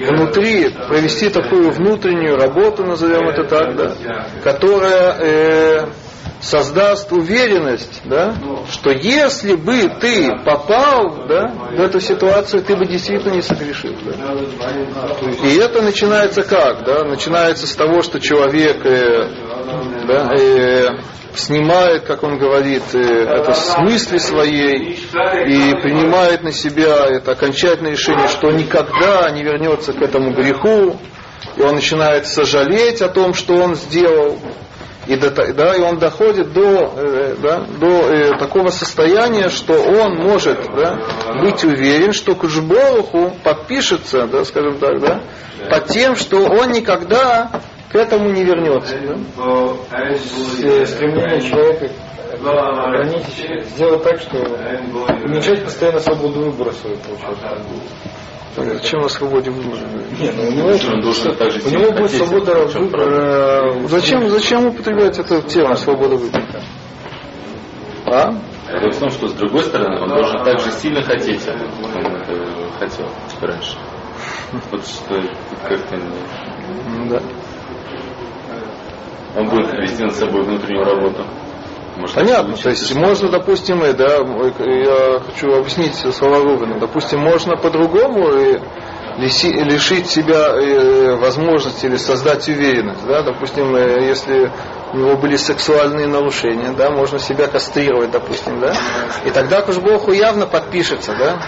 Внутри 0.00 0.70
провести 0.70 1.28
такую 1.28 1.70
внутреннюю 1.70 2.36
работу, 2.36 2.84
назовем 2.84 3.28
это 3.28 3.44
так, 3.44 3.76
да, 3.76 3.92
которая 4.42 5.16
э, 5.20 5.86
создаст 6.40 7.12
уверенность, 7.12 8.02
да, 8.04 8.34
что 8.70 8.90
если 8.90 9.54
бы 9.54 9.88
ты 10.00 10.30
попал 10.44 11.26
да, 11.26 11.48
в 11.48 11.80
эту 11.80 12.00
ситуацию, 12.00 12.62
ты 12.62 12.76
бы 12.76 12.86
действительно 12.86 13.34
не 13.34 13.42
согрешил. 13.42 13.94
Да. 14.04 15.46
И 15.46 15.56
это 15.56 15.82
начинается 15.82 16.42
как? 16.42 16.84
Да? 16.84 17.04
Начинается 17.04 17.66
с 17.66 17.74
того, 17.74 18.02
что 18.02 18.20
человек 18.20 18.84
э, 18.84 19.28
да, 20.06 20.34
э, 20.34 20.88
снимает, 21.34 22.04
как 22.04 22.22
он 22.22 22.38
говорит, 22.38 22.82
э, 22.94 22.98
это 22.98 23.52
с 23.52 23.76
мысли 23.78 24.18
своей 24.18 24.92
и 24.94 25.72
принимает 25.82 26.42
на 26.42 26.52
себя 26.52 27.06
это 27.06 27.32
окончательное 27.32 27.92
решение, 27.92 28.28
что 28.28 28.50
никогда 28.50 29.30
не 29.30 29.42
вернется 29.42 29.92
к 29.92 30.02
этому 30.02 30.32
греху, 30.32 30.96
и 31.56 31.62
он 31.62 31.76
начинает 31.76 32.26
сожалеть 32.26 33.02
о 33.02 33.08
том, 33.08 33.34
что 33.34 33.54
он 33.54 33.74
сделал, 33.74 34.38
и, 35.08 35.16
до, 35.16 35.30
да, 35.30 35.74
и 35.74 35.80
он 35.80 35.98
доходит 35.98 36.52
до, 36.52 36.92
э, 36.96 37.34
да, 37.42 37.64
до 37.80 37.86
э, 37.86 38.38
такого 38.38 38.68
состояния, 38.68 39.48
что 39.48 39.72
он 39.72 40.16
может 40.16 40.58
да, 40.76 40.98
быть 41.40 41.64
уверен, 41.64 42.12
что 42.12 42.34
Кужболуху 42.34 43.32
подпишется, 43.42 44.26
да, 44.26 44.44
скажем 44.44 44.78
так, 44.78 45.00
да, 45.00 45.20
под 45.70 45.86
тем, 45.86 46.14
что 46.14 46.44
он 46.44 46.72
никогда 46.72 47.50
к 47.90 47.94
этому 47.96 48.30
не 48.30 48.44
вернется. 48.44 48.96
Да? 48.98 49.74
Стремление 50.86 51.40
человека 51.40 51.88
ограничить, 52.44 53.66
сделать 53.70 54.02
так, 54.02 54.20
что 54.20 54.36
уменьшать 55.24 55.64
постоянно 55.64 56.00
свободу 56.00 56.50
выбора 56.50 56.72
свою, 56.72 56.96
получается. 56.98 57.64
Зачем 58.56 59.00
о 59.04 59.08
свободе 59.08 59.50
выбора? 59.50 59.80
Нет, 60.18 60.34
ну, 60.36 60.48
у 60.48 60.52
него, 60.52 60.68
он 60.68 61.00
должен 61.00 61.36
также 61.36 61.60
у 61.60 61.70
него 61.70 61.92
будет 61.92 62.10
свобода 62.10 62.64
выбора. 62.66 63.88
Зачем, 63.88 64.28
зачем 64.28 64.66
употреблять 64.66 65.18
эту 65.18 65.42
тему 65.42 65.76
свобода 65.76 66.16
выбора? 66.16 66.62
А? 68.06 68.34
Дело 68.68 68.90
в 68.90 68.98
том, 68.98 69.10
что 69.10 69.28
с 69.28 69.32
другой 69.34 69.62
стороны 69.62 70.00
он 70.00 70.08
должен 70.08 70.44
так 70.44 70.60
же 70.60 70.70
сильно 70.72 71.02
хотеть, 71.02 71.44
как 71.44 71.56
он 71.56 72.16
это 72.16 72.46
хотел 72.78 73.06
раньше. 73.40 73.76
Вот 74.70 74.84
что 74.84 75.20
как-то 75.68 75.96
не... 75.96 77.08
Да. 77.08 77.22
Он 79.36 79.48
будет 79.48 79.72
вести 79.74 80.02
над 80.02 80.14
собой 80.14 80.42
внутреннюю 80.42 80.84
работу. 80.84 81.24
Может, 81.98 82.14
Понятно, 82.14 82.56
то 82.56 82.70
есть 82.70 82.94
можно, 82.94 83.28
допустим, 83.28 83.84
и, 83.84 83.92
да, 83.92 84.18
я 84.18 85.18
хочу 85.18 85.52
объяснить 85.52 85.96
слова 85.96 86.38
Рубина, 86.38 86.78
допустим, 86.78 87.18
можно 87.18 87.56
по-другому 87.56 88.28
лишить 89.18 90.08
себя 90.08 90.50
э, 90.54 91.16
возможности 91.16 91.86
или 91.86 91.96
создать 91.96 92.48
уверенность, 92.48 93.04
да, 93.04 93.22
допустим, 93.22 93.74
э, 93.74 94.06
если 94.06 94.52
у 94.92 94.96
него 94.96 95.16
были 95.16 95.34
сексуальные 95.34 96.06
нарушения, 96.06 96.70
да, 96.70 96.90
можно 96.90 97.18
себя 97.18 97.48
кастрировать, 97.48 98.12
допустим, 98.12 98.60
да, 98.60 98.74
и 99.24 99.30
тогда 99.30 99.62
к 99.62 99.74
Богу 99.80 100.12
явно 100.12 100.46
подпишется, 100.46 101.16
да, 101.18 101.40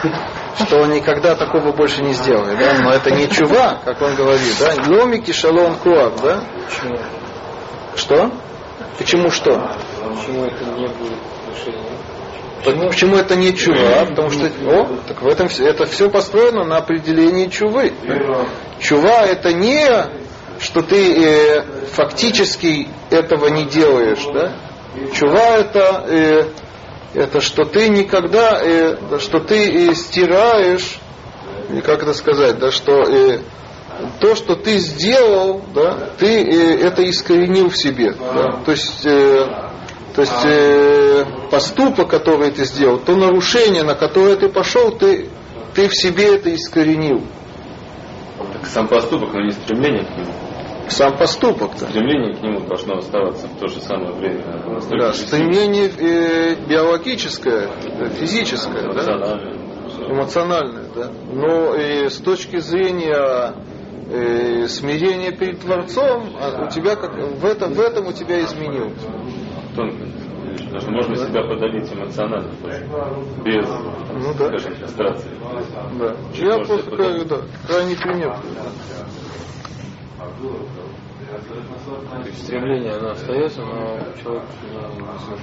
что 0.64 0.80
он 0.80 0.90
никогда 0.90 1.37
такого 1.37 1.71
больше 1.71 2.02
не 2.02 2.12
сделает, 2.12 2.59
да, 2.59 2.75
но 2.83 2.90
это 2.92 3.12
не 3.12 3.28
чува, 3.28 3.78
как 3.85 4.02
он 4.02 4.16
говорит, 4.16 4.57
да, 4.59 4.75
ломики 4.92 5.30
шалом 5.30 5.76
куав, 5.76 6.21
да, 6.21 6.40
что? 7.95 8.33
Почему 8.99 9.30
что? 9.30 9.71
Почему 10.09 10.45
это 10.45 10.64
не 10.64 10.87
будет 10.88 11.19
решением? 11.49 11.97
Почему, 12.64 12.88
почему 12.88 13.16
это 13.16 13.37
не 13.37 13.57
чува? 13.57 14.07
Потому 14.07 14.30
что 14.30 14.47
о, 14.47 14.87
так 15.09 15.23
в 15.23 15.26
этом 15.26 15.49
все, 15.49 15.66
это 15.66 15.87
все 15.87 16.11
построено 16.11 16.64
на 16.64 16.78
определении 16.78 17.47
чувы. 17.47 17.92
Чува 18.80 19.26
это 19.26 19.52
не 19.52 20.21
что 20.61 20.83
ты 20.83 21.25
э, 21.25 21.62
фактически 21.92 22.88
этого 23.09 23.47
не 23.47 23.64
делаешь, 23.64 24.26
да? 24.35 24.52
Чува 25.14 25.57
это 25.57 26.04
э, 26.07 26.45
это 27.14 27.40
что 27.40 27.64
ты 27.64 27.88
никогда, 27.88 28.61
э, 28.62 28.97
что 29.19 29.40
ты 29.40 29.90
э, 29.90 29.95
стираешь, 29.95 30.99
как 31.85 32.02
это 32.02 32.14
сказать, 32.14 32.59
да, 32.59 32.71
что 32.71 33.02
э, 33.02 33.40
то, 34.21 34.35
что 34.35 34.54
ты 34.54 34.78
сделал, 34.78 35.62
да, 35.75 36.11
ты 36.19 36.42
э, 36.42 36.87
это 36.87 37.09
искоренил 37.09 37.71
в 37.71 37.76
себе. 37.76 38.12
Да? 38.12 38.61
То 38.64 38.71
есть, 38.71 39.04
э, 39.07 39.47
то 40.14 40.23
есть 40.23 40.45
э, 40.45 41.25
поступок, 41.50 42.09
который 42.09 42.50
ты 42.50 42.64
сделал, 42.64 42.99
то 42.99 43.14
нарушение, 43.14 43.83
на 43.83 43.95
которое 43.95 44.37
ты 44.37 44.49
пошел, 44.49 44.90
ты, 44.93 45.29
ты 45.75 45.88
в 45.88 45.95
себе 45.95 46.37
это 46.37 46.55
искоренил. 46.55 47.23
Так 48.52 48.67
сам 48.67 48.88
поступок, 48.88 49.33
но 49.35 49.43
не 49.43 49.50
стремление 49.50 50.05
к 50.05 50.17
нему. 50.17 50.33
Сам 50.88 51.17
поступок. 51.17 51.71
Да. 51.79 51.87
Стремление 51.87 52.35
к 52.35 52.43
нему 52.43 52.61
должно 52.67 52.97
оставаться 52.97 53.47
в 53.47 53.59
то 53.61 53.69
же 53.69 53.81
самое 53.81 54.12
время. 54.12 54.43
Да, 54.99 55.12
стремление 55.12 55.88
э, 55.88 56.57
биологическое, 56.67 57.71
физическое, 58.19 58.87
эмоциональное. 58.87 59.55
Да? 59.55 60.12
Эмоциональное, 60.12 60.85
да. 60.95 61.11
Но 61.33 61.76
и 61.76 62.09
с 62.09 62.17
точки 62.17 62.59
зрения 62.59 63.55
э, 64.11 64.67
смирения 64.67 65.31
перед 65.31 65.61
Творцом, 65.61 66.37
а 66.40 66.67
у 66.67 66.71
тебя 66.71 66.97
как 66.97 67.14
в 67.14 67.45
этом, 67.45 67.73
в 67.73 67.81
этом 67.81 68.09
у 68.09 68.12
тебя 68.12 68.40
изменилось. 68.40 68.99
Тонко. 69.75 70.05
Потому 70.65 70.81
что 70.81 70.91
можно 70.91 71.17
себя 71.17 71.43
подавить 71.43 71.93
эмоционально 71.93 72.50
тоже, 72.62 72.87
без, 73.45 73.69
ну, 73.69 74.35
да. 74.39 74.49
скажем, 74.49 74.75
кастрации. 74.81 75.31
Да. 75.99 76.17
Я 76.35 76.65
просто 76.65 76.91
крайне, 76.91 77.25
да, 77.25 77.39
крайний 77.67 77.97
пример. 77.97 78.37
Стремление, 82.35 82.95
оно 82.95 83.11
остается, 83.11 83.62
но 83.62 83.99
человек 84.23 84.45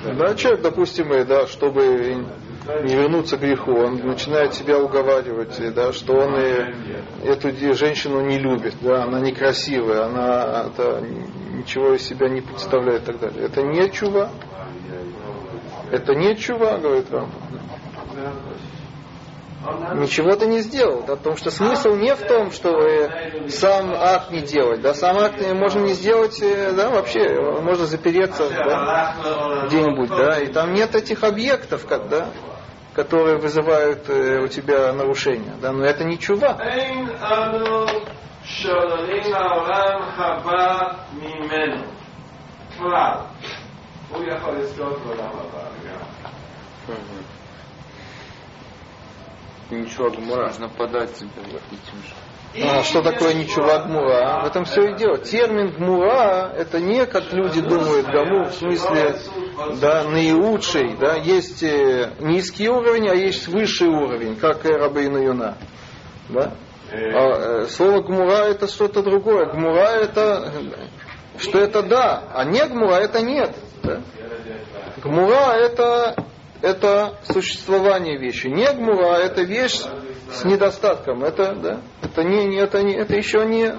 не 0.06 0.14
Да, 0.14 0.36
человек, 0.36 0.62
допустим, 0.62 1.10
да, 1.28 1.48
чтобы 1.48 2.26
не 2.84 2.96
вернуться 2.96 3.38
к 3.38 3.42
греху, 3.42 3.72
он 3.72 3.96
начинает 4.06 4.54
себя 4.54 4.80
уговаривать, 4.80 5.58
да, 5.74 5.94
что 5.94 6.14
он 6.14 6.36
и 6.38 7.28
эту 7.28 7.52
женщину 7.74 8.22
не 8.22 8.38
любит, 8.38 8.76
да, 8.82 9.04
она 9.04 9.20
некрасивая, 9.20 10.06
она 10.06 10.68
это, 10.68 11.02
ничего 11.52 11.94
из 11.94 12.04
себя 12.04 12.30
не 12.30 12.42
представляет 12.42 13.04
и 13.04 13.06
так 13.06 13.20
далее. 13.20 13.46
Это 13.46 13.62
не 13.62 13.90
чува. 13.92 14.30
Это 15.92 16.14
не 16.16 16.36
чува, 16.36 16.78
говорит 16.78 17.10
вам. 17.10 17.32
Ничего 19.96 20.36
ты 20.36 20.46
не 20.46 20.60
сделал, 20.60 21.04
да, 21.06 21.16
потому 21.16 21.36
что 21.36 21.52
смысл 21.52 21.96
не 21.96 22.16
в 22.16 22.26
том, 22.26 22.52
что 22.52 22.72
сам 23.50 23.94
акт 23.94 24.32
не 24.32 24.42
делать, 24.42 24.82
да, 24.82 24.94
сам 24.94 25.18
акт 25.18 25.42
можно 25.54 25.82
не 25.82 25.94
сделать, 25.94 26.42
э, 26.42 26.72
да, 26.72 26.90
вообще, 26.90 27.38
можно 27.62 27.86
запереться 27.86 28.48
да, 28.50 29.66
где-нибудь, 29.66 30.10
да, 30.10 30.40
и 30.40 30.48
там 30.48 30.74
нет 30.74 30.96
этих 30.96 31.24
объектов, 31.24 31.86
как, 31.86 32.08
да, 32.08 32.30
которые 32.98 33.38
вызывают 33.38 34.10
э, 34.10 34.40
у 34.40 34.48
тебя 34.48 34.92
нарушения, 34.92 35.54
да, 35.62 35.72
но 35.72 35.86
это 35.86 36.04
не 36.04 36.18
чува. 36.18 36.58
Ничего 49.70 50.10
Гмура. 50.10 50.48
Нужно 50.48 50.70
подать 50.70 51.16
себя 51.16 51.30
этим 51.44 52.02
же. 52.02 52.27
А, 52.56 52.82
что 52.84 53.02
такое 53.02 53.34
ничего 53.34 53.80
гмура? 53.86 54.42
В 54.44 54.48
этом 54.48 54.66
все 54.66 54.90
и 54.90 54.96
дело. 54.96 55.18
Термин 55.18 55.72
гмура 55.72 56.52
это 56.56 56.80
не 56.80 57.06
как 57.06 57.32
люди 57.34 57.62
думают 57.62 58.08
гаму 58.08 58.46
в 58.46 58.54
смысле 58.54 59.16
да, 59.80 60.04
наилучший. 60.04 60.96
Да, 60.98 61.16
есть 61.16 61.62
э, 61.62 62.12
низкий 62.20 62.68
уровень, 62.68 63.10
а 63.10 63.14
есть 63.14 63.48
высший 63.48 63.90
уровень, 63.90 64.36
как 64.36 64.66
Рабейна 64.66 65.18
Юна. 65.18 65.58
Да? 66.30 66.54
А, 66.92 66.94
э, 66.94 67.66
слово 67.68 68.02
гмура 68.02 68.46
это 68.46 68.68
что-то 68.68 69.04
другое. 69.04 69.46
Гмура 69.52 69.90
это 69.90 70.52
что 71.38 71.60
это 71.60 71.84
да, 71.84 72.24
а 72.34 72.44
не 72.46 72.66
гмура 72.66 72.96
это 72.96 73.22
нет. 73.22 73.56
Да? 73.84 74.02
Гмура 75.04 75.54
это 75.54 76.16
это 76.62 77.18
существование 77.24 78.18
вещи. 78.18 78.48
Не 78.48 78.72
гмура, 78.74 79.18
это 79.18 79.44
вещь 79.44 79.82
с 80.32 80.44
недостатком. 80.44 81.24
Это, 81.24 81.56
да, 81.56 81.82
это, 82.17 82.25
не, 82.25 82.47
не, 82.47 82.57
это, 82.57 82.83
не, 82.83 82.95
это 82.95 83.15
еще 83.15 83.45
не, 83.45 83.75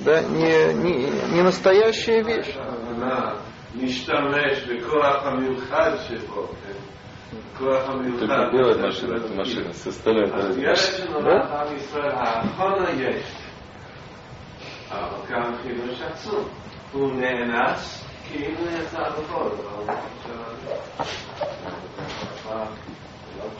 да, 0.00 0.22
не, 0.22 0.74
не, 0.74 1.10
не 1.34 1.42
настоящая 1.42 2.22
вещь. 2.22 2.54
Только 7.58 8.50
белая 8.52 8.78
машина, 8.78 9.14
это 9.16 9.32
машина, 9.34 9.72
с 9.72 9.86
остальной 9.86 10.30
да? 11.22 11.48
הוא 16.92 17.12
נאנס 17.12 18.04
כאילו 18.28 18.70
יצא 18.70 19.02
בכל, 19.10 19.48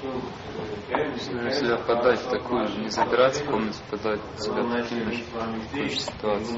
Нужно 0.04 1.50
себя 1.52 1.78
подать 1.78 2.20
в 2.20 2.30
такую 2.30 2.68
же, 2.68 2.80
не 2.80 2.90
забираться 2.90 3.44
в 3.44 3.48
комнату, 3.48 3.78
подать 3.90 4.22
себя 4.38 4.62
в 4.62 5.12
же, 5.12 5.24
такую 5.72 5.90
же 5.90 6.00
ситуацию. 6.00 6.58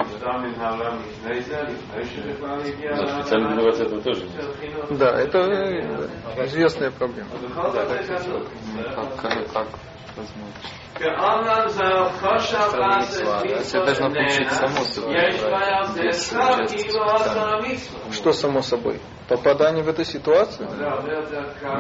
Но 2.95 3.07
специально 3.07 3.49
добиваться 3.55 3.83
этого 3.83 4.01
тоже 4.01 4.25
нет. 4.25 4.97
Да, 4.99 5.19
это 5.19 5.39
э, 5.39 6.45
известная 6.45 6.91
проблема. 6.91 7.29
Как, 8.95 9.15
как, 9.21 9.51
как 9.53 9.67
возможно? 10.15 10.53
Все 13.61 13.83
должно 13.85 14.09
получить 14.11 14.51
само 14.51 14.83
собой. 14.83 15.13
Что 18.11 18.31
само 18.33 18.61
собой? 18.61 18.99
Попадание 19.29 19.83
в 19.83 19.89
эту 19.89 20.03
ситуацию? 20.03 20.67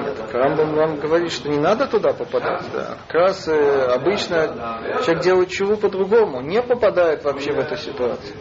Нет, 0.05 0.15
Рамбам 0.31 0.73
вам 0.75 0.95
говорит, 0.99 1.31
что 1.31 1.49
не 1.49 1.57
надо 1.57 1.87
туда 1.87 2.13
попадать. 2.13 2.63
Да. 2.71 2.97
Как 3.07 3.13
раз 3.15 3.47
э, 3.47 3.85
обычно 3.93 4.79
человек 5.03 5.23
делает 5.23 5.49
чего 5.49 5.75
по-другому, 5.75 6.41
не 6.41 6.61
попадает 6.61 7.23
вообще 7.23 7.51
в 7.51 7.59
эту 7.59 7.75
ситуацию. 7.77 8.37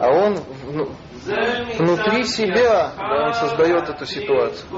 А 0.00 0.08
он 0.10 0.34
вну- 0.64 0.90
внутри 1.78 2.24
себя 2.24 2.90
да, 2.98 3.26
он 3.26 3.32
создает 3.34 3.88
эту 3.88 4.04
ситуацию. 4.06 4.68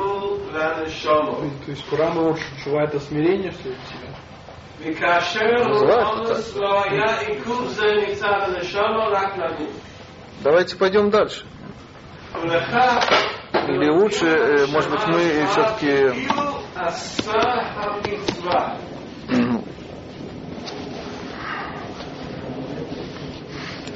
То 1.64 1.70
есть 1.70 1.88
Курама 1.88 2.20
вот 2.22 2.38
чува 2.62 2.85
это 2.85 3.00
смирение, 3.00 3.52
что? 3.52 3.70
Давайте 10.42 10.77
пойдем 10.77 11.11
дальше. 11.11 11.44
Или 13.68 13.88
лучше, 13.88 14.27
э, 14.27 14.66
может 14.66 14.90
быть, 14.90 15.07
мы 15.07 15.47
все-таки 15.47 16.27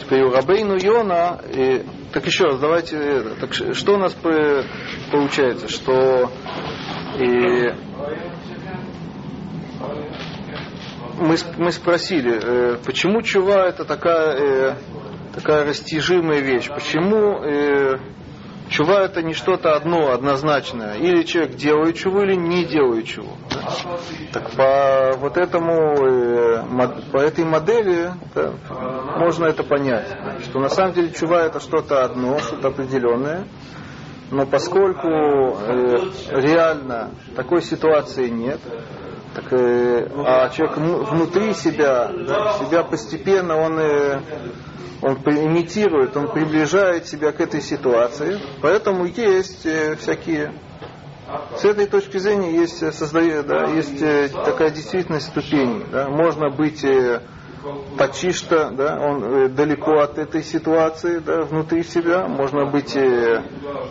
Теперь 0.00 0.22
у 0.22 0.30
Рабейну 0.30 0.76
Йона, 0.80 1.38
и, 1.52 1.84
так 2.12 2.24
еще 2.26 2.44
раз, 2.44 2.58
давайте, 2.60 2.96
э, 2.96 3.34
так 3.40 3.52
что 3.52 3.94
у 3.94 3.98
нас 3.98 4.12
по- 4.14 4.64
получается, 5.10 5.68
что 5.68 6.30
и, 7.18 7.74
мы, 11.18 11.36
мы 11.56 11.72
спросили, 11.72 12.40
э, 12.42 12.76
почему 12.84 13.22
чува 13.22 13.66
это 13.66 13.84
такая, 13.84 14.36
э, 14.36 14.74
такая 15.34 15.66
растяжимая 15.66 16.40
вещь, 16.40 16.68
почему 16.68 17.42
э, 17.42 17.98
чува 18.68 19.02
это 19.02 19.22
не 19.22 19.34
что-то 19.34 19.74
одно, 19.74 20.12
однозначное, 20.12 20.94
или 20.94 21.22
человек 21.24 21.56
делает 21.56 21.96
чуву, 21.96 22.22
или 22.22 22.34
не 22.34 22.64
делает 22.64 23.06
чуву. 23.06 23.36
да. 23.50 23.98
Так 24.32 24.50
по 24.52 25.16
вот 25.18 25.36
этому, 25.36 25.94
э, 26.06 26.62
мод- 26.68 27.10
по 27.10 27.18
этой 27.18 27.44
модели 27.44 28.12
да, 28.34 28.52
можно 29.16 29.46
это 29.46 29.64
понять, 29.64 30.06
что 30.44 30.60
на 30.60 30.68
самом 30.68 30.92
деле 30.94 31.12
чува 31.12 31.42
это 31.42 31.60
что-то 31.60 32.04
одно, 32.04 32.38
что-то 32.38 32.68
определенное, 32.68 33.44
но 34.30 34.46
поскольку 34.46 35.08
э, 35.08 36.10
реально 36.30 37.10
такой 37.34 37.62
ситуации 37.62 38.28
нет, 38.28 38.60
так, 39.38 39.52
э, 39.52 40.08
а 40.26 40.48
человек 40.50 40.76
внутри 40.76 41.54
себя, 41.54 42.10
себя 42.58 42.82
постепенно 42.82 43.56
он, 43.56 43.78
э, 43.78 44.20
он 45.00 45.16
имитирует, 45.18 46.16
он 46.16 46.32
приближает 46.32 47.06
себя 47.06 47.30
к 47.30 47.40
этой 47.40 47.60
ситуации, 47.60 48.40
поэтому 48.60 49.04
есть 49.04 49.64
э, 49.64 49.94
всякие 49.96 50.52
с 51.56 51.64
этой 51.64 51.86
точки 51.86 52.16
зрения 52.18 52.52
есть, 52.52 52.82
э, 52.82 52.90
создает, 52.90 53.46
да, 53.46 53.66
есть 53.66 54.02
э, 54.02 54.28
такая 54.28 54.70
действительность 54.70 55.28
ступеней. 55.28 55.84
Да. 55.92 56.08
Можно 56.08 56.50
быть 56.50 56.84
э, 57.64 57.96
почишто, 57.98 58.70
да, 58.70 58.98
он 59.00 59.24
э, 59.24 59.48
далеко 59.48 59.98
от 59.98 60.18
этой 60.18 60.42
ситуации, 60.42 61.18
да, 61.18 61.42
внутри 61.42 61.82
себя, 61.82 62.26
можно 62.26 62.66
быть 62.66 62.96
э, 62.96 63.42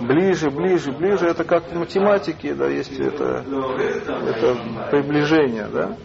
ближе, 0.01 0.49
ближе, 0.49 0.91
ближе. 0.91 1.27
Это 1.27 1.43
как 1.43 1.71
в 1.71 1.75
математике, 1.75 2.53
да, 2.53 2.67
есть 2.67 2.99
это, 2.99 3.43
это 4.27 4.57
приближение, 4.91 5.67
да. 5.71 5.95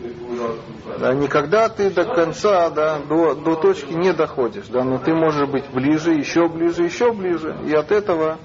Да, 0.98 1.14
никогда 1.14 1.68
ты 1.68 1.90
до 1.90 2.04
конца, 2.04 2.70
да, 2.70 2.98
до, 2.98 3.34
до 3.34 3.56
точки 3.56 3.92
не 3.92 4.12
доходишь, 4.12 4.66
да, 4.68 4.84
но 4.84 4.98
ты 4.98 5.14
можешь 5.14 5.48
быть 5.48 5.64
ближе, 5.72 6.12
еще 6.12 6.48
ближе, 6.48 6.84
еще 6.84 7.12
ближе, 7.12 7.56
и 7.66 7.72
от 7.72 7.92
этого, 7.92 8.38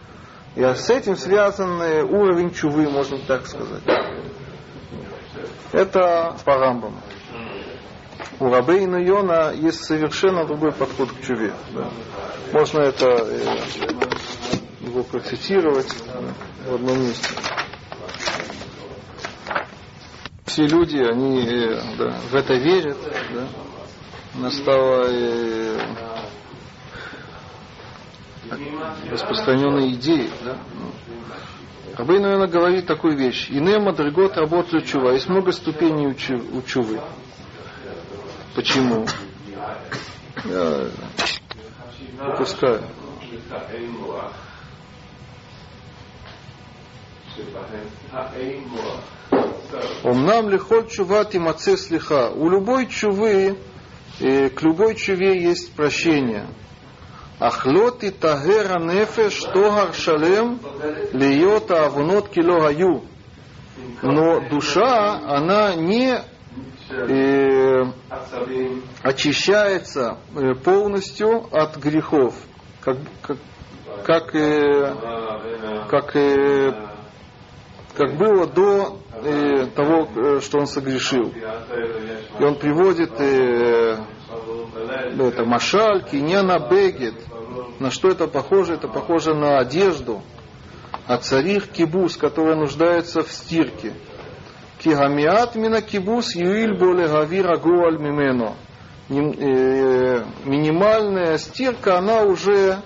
и 0.56 0.64
с 0.64 0.90
этим 0.90 1.16
связан 1.16 1.82
э, 1.82 2.04
уровень 2.04 2.52
чувы, 2.52 2.90
можно 2.90 3.18
так 3.28 3.46
сказать. 3.48 3.84
Это 5.72 6.36
по 6.46 6.58
Рамбаму. 6.58 6.98
У 8.40 8.50
Рабейна 8.50 8.98
Йона 8.98 9.52
есть 9.54 9.84
совершенно 9.84 10.46
другой 10.46 10.72
подход 10.72 11.12
к 11.12 11.22
чуве. 11.22 11.54
Да. 11.74 11.90
Можно 12.54 12.82
это 12.82 13.06
э, 13.08 13.58
его 14.82 15.04
процитировать 15.04 15.94
да, 16.06 16.72
в 16.72 16.76
одном 16.76 17.00
месте. 17.00 17.28
Все 20.46 20.68
люди, 20.68 20.98
они 20.98 21.46
э, 21.46 21.82
да, 21.98 22.20
в 22.30 22.36
это 22.36 22.54
верят. 22.54 22.98
Да. 23.34 23.48
Настала 24.36 25.06
э, 25.10 25.80
распространенной 29.10 29.94
идеей. 29.94 30.30
Да. 30.44 30.58
Рабей, 31.98 32.20
наверное, 32.20 32.48
говорит 32.48 32.86
такую 32.86 33.18
вещь. 33.18 33.48
Ине 33.50 33.80
мадригот 33.80 34.38
работают 34.38 34.86
чува. 34.86 35.14
Есть 35.14 35.28
много 35.30 35.52
ступеней 35.52 36.06
у 36.08 36.62
чувы. 36.62 37.02
Почему? 38.58 39.06
Я 40.46 40.90
выпускаю. 42.20 42.82
Умнам 50.04 50.50
лихоль 50.50 50.88
чуват 50.88 51.36
и 51.36 51.40
маце 51.40 51.78
слиха. 51.78 52.32
У 52.32 52.50
любой 52.50 52.88
чувы, 52.88 53.60
к 54.20 54.62
любой 54.64 54.96
чуве 54.96 55.40
есть 55.40 55.74
прощение. 55.74 56.48
Ахлот 57.40 58.04
и 58.04 58.10
тагера 58.10 58.80
нефеш 58.80 59.40
тогар 59.54 59.94
шалем 59.94 60.60
льета 61.14 61.86
авунот 61.86 62.30
кило 62.30 62.62
гаю. 62.62 63.04
Но 64.02 64.50
душа, 64.50 65.22
она 65.28 65.76
не 65.76 66.24
э, 66.90 67.86
очищается 69.04 70.18
э, 70.36 70.54
полностью 70.56 71.48
от 71.52 71.78
грехов, 71.78 72.36
как, 72.82 72.98
как, 73.22 73.38
как, 74.04 74.36
э, 74.36 74.96
как, 75.90 76.16
э, 76.16 76.74
как 77.96 78.18
было 78.18 78.48
до 78.48 79.00
э, 79.24 79.66
того, 79.76 80.08
э, 80.16 80.40
что 80.42 80.60
он 80.60 80.68
согрешил. 80.68 81.34
И 82.40 82.44
он 82.44 82.56
приводит 82.56 83.20
э, 83.20 83.98
это 85.20 85.46
машаль, 85.46 86.04
киньяна 86.04 86.60
бегет. 86.70 87.16
На 87.80 87.92
что 87.92 88.10
это 88.10 88.28
похоже? 88.28 88.74
Это 88.74 88.88
похоже 88.88 89.34
на 89.34 89.60
одежду. 89.60 90.22
А 91.06 91.18
царих 91.18 91.70
кибус, 91.70 92.18
которая 92.18 92.56
нуждается 92.56 93.24
в 93.24 93.32
стирке. 93.32 93.94
Кигамиат 94.80 95.56
мина 95.56 95.82
кибус 95.82 96.36
юиль 96.36 96.78
боле 96.78 97.08
гавира 97.08 97.58
гуаль 97.58 97.98
мимено. 97.98 98.56
Э, 99.10 100.24
минимальная 100.46 101.38
стирка, 101.38 101.98
она 101.98 102.24
уже 102.24 102.80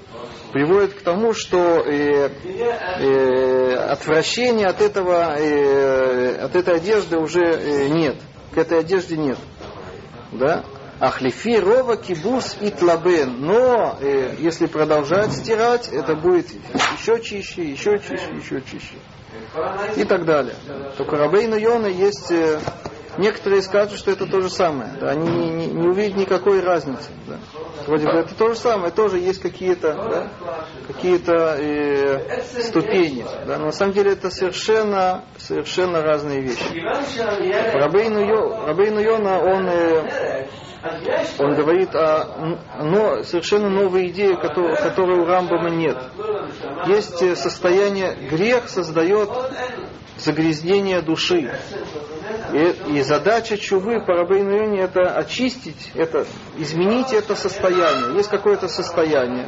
приводит 0.54 0.94
к 0.94 1.02
тому, 1.02 1.34
что 1.34 1.80
э, 1.80 2.30
э, 2.46 3.74
отвращения 3.76 4.68
от, 4.68 4.82
этого, 4.82 5.36
э, 5.38 6.36
от 6.38 6.56
этой 6.56 6.76
одежды 6.76 7.18
уже 7.18 7.42
э, 7.42 7.88
нет. 7.90 8.18
К 8.54 8.60
этой 8.60 8.80
одежде 8.80 9.18
нет. 9.18 9.38
Да? 10.32 10.64
Ахлифи 11.00 11.58
рова 11.60 11.98
кибус 11.98 12.56
и 12.62 12.70
тлабен. 12.70 13.42
Но 13.42 13.98
э, 14.00 14.36
если 14.40 14.68
продолжать 14.68 15.34
стирать, 15.34 15.90
это 15.92 16.16
будет 16.16 16.48
еще 16.98 17.20
чище, 17.22 17.64
еще 17.64 18.00
чище, 18.00 18.30
еще 18.36 18.62
чище 18.62 18.96
и 19.96 20.04
так 20.04 20.26
далее. 20.26 20.56
Только 20.98 21.18
Рабейна 21.18 21.56
Йона 21.56 21.88
есть... 21.88 22.32
Э, 22.32 22.60
некоторые 23.18 23.62
скажут, 23.62 23.98
что 23.98 24.12
это 24.12 24.26
то 24.26 24.42
же 24.42 24.50
самое. 24.50 24.92
Да, 25.00 25.10
они 25.10 25.30
не, 25.30 25.50
не, 25.50 25.68
не 25.68 25.88
увидят 25.88 26.18
никакой 26.18 26.62
разницы. 26.62 27.10
Да. 27.28 27.38
Вроде 27.88 28.06
бы 28.06 28.20
это 28.20 28.36
то 28.36 28.50
же 28.50 28.56
самое, 28.56 28.92
тоже 28.92 29.20
есть 29.20 29.42
какие-то 29.42 29.94
да, 29.94 30.28
какие-то 30.88 31.58
э, 31.60 32.44
ступени. 32.64 33.26
Да, 33.46 33.58
но 33.58 33.66
на 33.66 33.72
самом 33.72 33.94
деле 33.94 34.14
это 34.14 34.30
совершенно, 34.30 35.26
совершенно 35.38 36.02
разные 36.02 36.42
вещи. 36.42 36.64
Рабейну, 37.74 38.66
Рабейну 38.66 39.00
Йона, 39.00 39.40
он 39.40 39.68
э, 39.68 40.31
он 41.40 41.56
говорит 41.56 41.96
о 41.96 42.58
но, 42.80 43.24
совершенно 43.24 43.70
новой 43.70 44.08
идее, 44.08 44.36
которой, 44.36 44.76
которой 44.76 45.20
у 45.20 45.26
Рамбама 45.26 45.70
нет. 45.70 45.98
Есть 46.88 47.22
э, 47.22 47.36
состояние, 47.36 48.16
грех 48.30 48.68
создает 48.68 49.30
загрязнение 50.18 51.02
души. 51.02 51.52
И, 52.54 52.98
и 52.98 53.02
задача 53.02 53.58
чувы 53.58 54.02
по 54.02 54.14
Рабейну 54.14 54.76
это 54.78 55.16
очистить, 55.16 55.92
это, 55.96 56.26
изменить 56.58 57.14
это 57.14 57.36
состояние. 57.36 58.16
Есть 58.16 58.30
какое-то 58.30 58.68
состояние. 58.68 59.48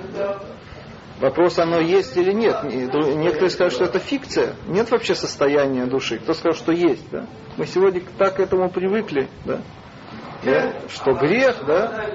Вопрос, 1.20 1.60
оно 1.60 1.80
есть 1.80 2.18
или 2.18 2.32
нет. 2.32 2.64
Некоторые 2.64 3.50
скажут, 3.50 3.74
что 3.74 3.86
это 3.86 4.00
фикция. 4.00 4.56
Нет 4.68 4.90
вообще 4.92 5.16
состояния 5.16 5.86
души. 5.86 6.18
Кто 6.20 6.34
скажет, 6.34 6.60
что 6.60 6.72
есть. 6.72 7.10
Да? 7.12 7.28
Мы 7.58 7.66
сегодня 7.66 8.02
так 8.18 8.36
к 8.36 8.40
этому 8.40 8.70
привыкли. 8.70 9.30
Да? 9.46 9.62
Да, 10.44 10.74
что 10.90 11.14
грех, 11.14 11.66
да, 11.66 12.10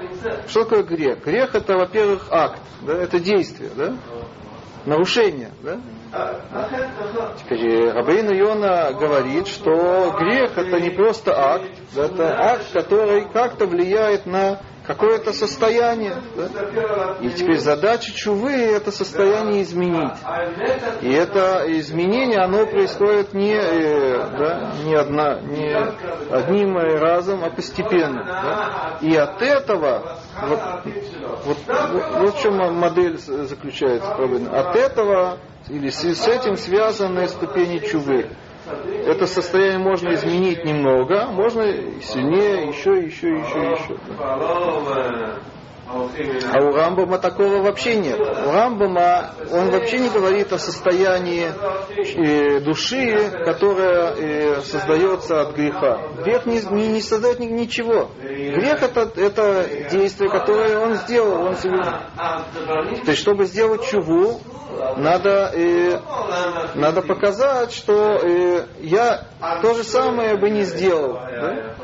что 0.47 0.63
такое 0.63 0.83
грех? 0.83 1.23
Грех 1.23 1.55
это, 1.55 1.77
во-первых, 1.77 2.27
акт, 2.31 2.61
да, 2.81 2.93
это 2.93 3.19
действие, 3.19 3.71
да, 3.75 3.95
нарушение, 4.85 5.51
да. 5.61 5.79
Теперь 7.37 7.91
Рабейн 7.91 8.31
Йона 8.31 8.93
говорит, 8.93 9.47
что 9.47 10.11
грех 10.17 10.57
это 10.57 10.79
не 10.79 10.89
просто 10.89 11.37
акт, 11.37 11.69
да, 11.95 12.05
это 12.05 12.39
акт, 12.39 12.71
который 12.73 13.29
как-то 13.31 13.67
влияет 13.67 14.25
на 14.25 14.59
какое-то 14.89 15.33
состояние. 15.33 16.15
Да? 16.35 17.17
И 17.21 17.29
теперь 17.29 17.59
задача 17.59 18.11
чувы 18.11 18.53
это 18.53 18.91
состояние 18.91 19.61
изменить. 19.61 20.13
И 21.01 21.11
это 21.11 21.63
изменение, 21.67 22.39
оно 22.39 22.65
происходит 22.65 23.35
не, 23.35 23.53
э, 23.53 24.17
да, 24.35 24.71
не, 24.83 24.95
одна, 24.95 25.41
не 25.41 25.75
одним 26.31 26.75
разом, 26.75 27.43
а 27.43 27.51
постепенно. 27.51 28.23
Да? 28.25 28.97
И 29.01 29.15
от 29.15 29.39
этого, 29.43 30.17
вот, 30.41 30.59
вот, 31.45 31.57
вот, 31.67 32.35
в 32.35 32.41
чем 32.41 32.57
модель 32.73 33.19
заключается. 33.19 34.11
От 34.11 34.75
этого 34.75 35.37
или 35.67 35.89
с 35.89 36.27
этим 36.27 36.57
связаны 36.57 37.27
ступени 37.27 37.77
чувы 37.77 38.25
это 39.05 39.25
состояние 39.25 39.79
можно 39.79 40.13
изменить 40.13 40.63
немного, 40.63 41.27
можно 41.27 41.63
сильнее, 42.01 42.67
еще, 42.67 42.97
еще, 42.97 43.29
еще, 43.29 43.71
еще. 43.71 43.97
А 46.53 46.61
у 46.61 46.71
Рамбама 46.71 47.17
такого 47.19 47.61
вообще 47.61 47.95
нет. 47.95 48.19
У 48.19 48.51
Рамбама 48.51 49.31
он 49.51 49.69
вообще 49.69 49.99
не 49.99 50.09
говорит 50.09 50.51
о 50.53 50.59
состоянии 50.59 51.47
э, 51.97 52.59
души, 52.59 53.31
которая 53.45 54.13
э, 54.15 54.61
создается 54.61 55.41
от 55.41 55.55
греха. 55.55 55.99
Грех 56.23 56.45
не, 56.45 56.61
не, 56.71 56.87
не 56.87 57.01
создает 57.01 57.39
ничего. 57.39 58.09
Грех 58.21 58.83
это, 58.83 59.11
это 59.15 59.67
действие, 59.91 60.29
которое 60.29 60.77
он 60.77 60.95
сделал. 60.95 61.45
Он, 61.45 61.55
то 61.55 63.11
есть, 63.11 63.21
чтобы 63.21 63.45
сделать 63.45 63.85
чуву, 63.85 64.41
надо, 64.97 65.51
э, 65.53 65.99
надо 66.75 67.01
показать, 67.01 67.71
что 67.71 68.19
э, 68.23 68.65
я 68.81 69.25
то 69.61 69.73
же 69.73 69.83
самое 69.83 70.37
бы 70.37 70.49
не 70.49 70.63
сделал. 70.63 71.13
Да? 71.13 71.75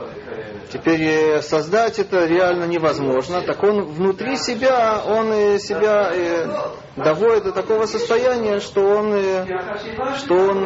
Теперь 0.71 1.01
э, 1.01 1.41
создать 1.41 1.99
это 1.99 2.25
реально 2.25 2.65
невозможно. 2.65 3.41
Так 3.41 3.61
он 3.63 3.85
внутри 3.85 4.35
себя, 4.37 5.01
он 5.05 5.31
э, 5.31 5.59
себя 5.59 6.11
э, 6.13 6.47
доводит 6.95 7.43
до 7.43 7.51
такого 7.51 7.85
состояния, 7.85 8.59
что 8.59 8.81
он, 8.81 9.13
что 10.17 10.35
он 10.35 10.65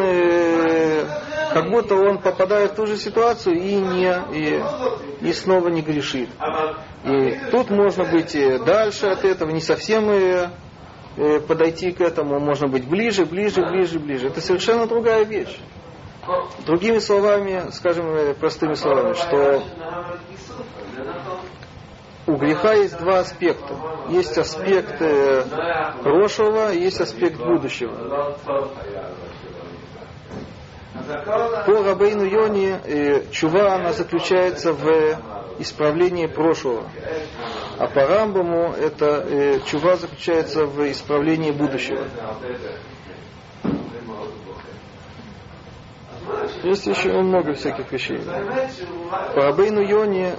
как 1.53 1.69
будто 1.69 1.95
он 1.95 2.19
попадает 2.19 2.71
в 2.71 2.75
ту 2.75 2.85
же 2.85 2.97
ситуацию 2.97 3.55
и 3.55 3.75
не 3.75 4.15
и, 4.33 4.63
и 5.21 5.33
снова 5.33 5.69
не 5.69 5.81
грешит. 5.81 6.29
И 7.05 7.39
тут 7.51 7.69
можно 7.69 8.05
быть 8.05 8.37
дальше 8.65 9.07
от 9.07 9.25
этого, 9.25 9.49
не 9.49 9.61
совсем 9.61 10.51
подойти 11.47 11.91
к 11.91 12.01
этому, 12.01 12.39
можно 12.39 12.67
быть 12.67 12.87
ближе, 12.87 13.25
ближе, 13.25 13.65
ближе, 13.65 13.99
ближе. 13.99 14.27
Это 14.27 14.41
совершенно 14.41 14.85
другая 14.85 15.23
вещь. 15.23 15.59
Другими 16.65 16.99
словами, 16.99 17.71
скажем 17.71 18.13
э, 18.13 18.33
простыми 18.33 18.75
словами, 18.75 19.13
что 19.13 19.63
у 22.27 22.35
греха 22.35 22.73
есть 22.73 22.97
два 22.99 23.19
аспекта. 23.19 23.75
Есть 24.09 24.37
аспект 24.37 25.01
э, 25.01 25.43
прошлого, 26.03 26.71
есть 26.71 27.01
аспект 27.01 27.37
будущего. 27.37 28.37
По 31.65 31.83
Рабейну 31.83 32.25
Йоне 32.25 32.81
э, 32.85 33.23
чува 33.31 33.75
она 33.75 33.93
заключается 33.93 34.73
в 34.73 34.85
исправлении 35.57 36.27
прошлого. 36.27 36.89
А 37.79 37.87
по 37.87 38.05
Рамбаму 38.05 38.73
это 38.73 39.61
чува 39.65 39.95
заключается 39.95 40.65
в 40.65 40.91
исправлении 40.91 41.51
будущего. 41.51 42.05
Есть 46.63 46.87
еще 46.87 47.11
много 47.21 47.53
всяких 47.53 47.91
вещей. 47.91 48.19
По 49.33 49.43
Рабейну 49.43 49.81
Йоне 49.81 50.35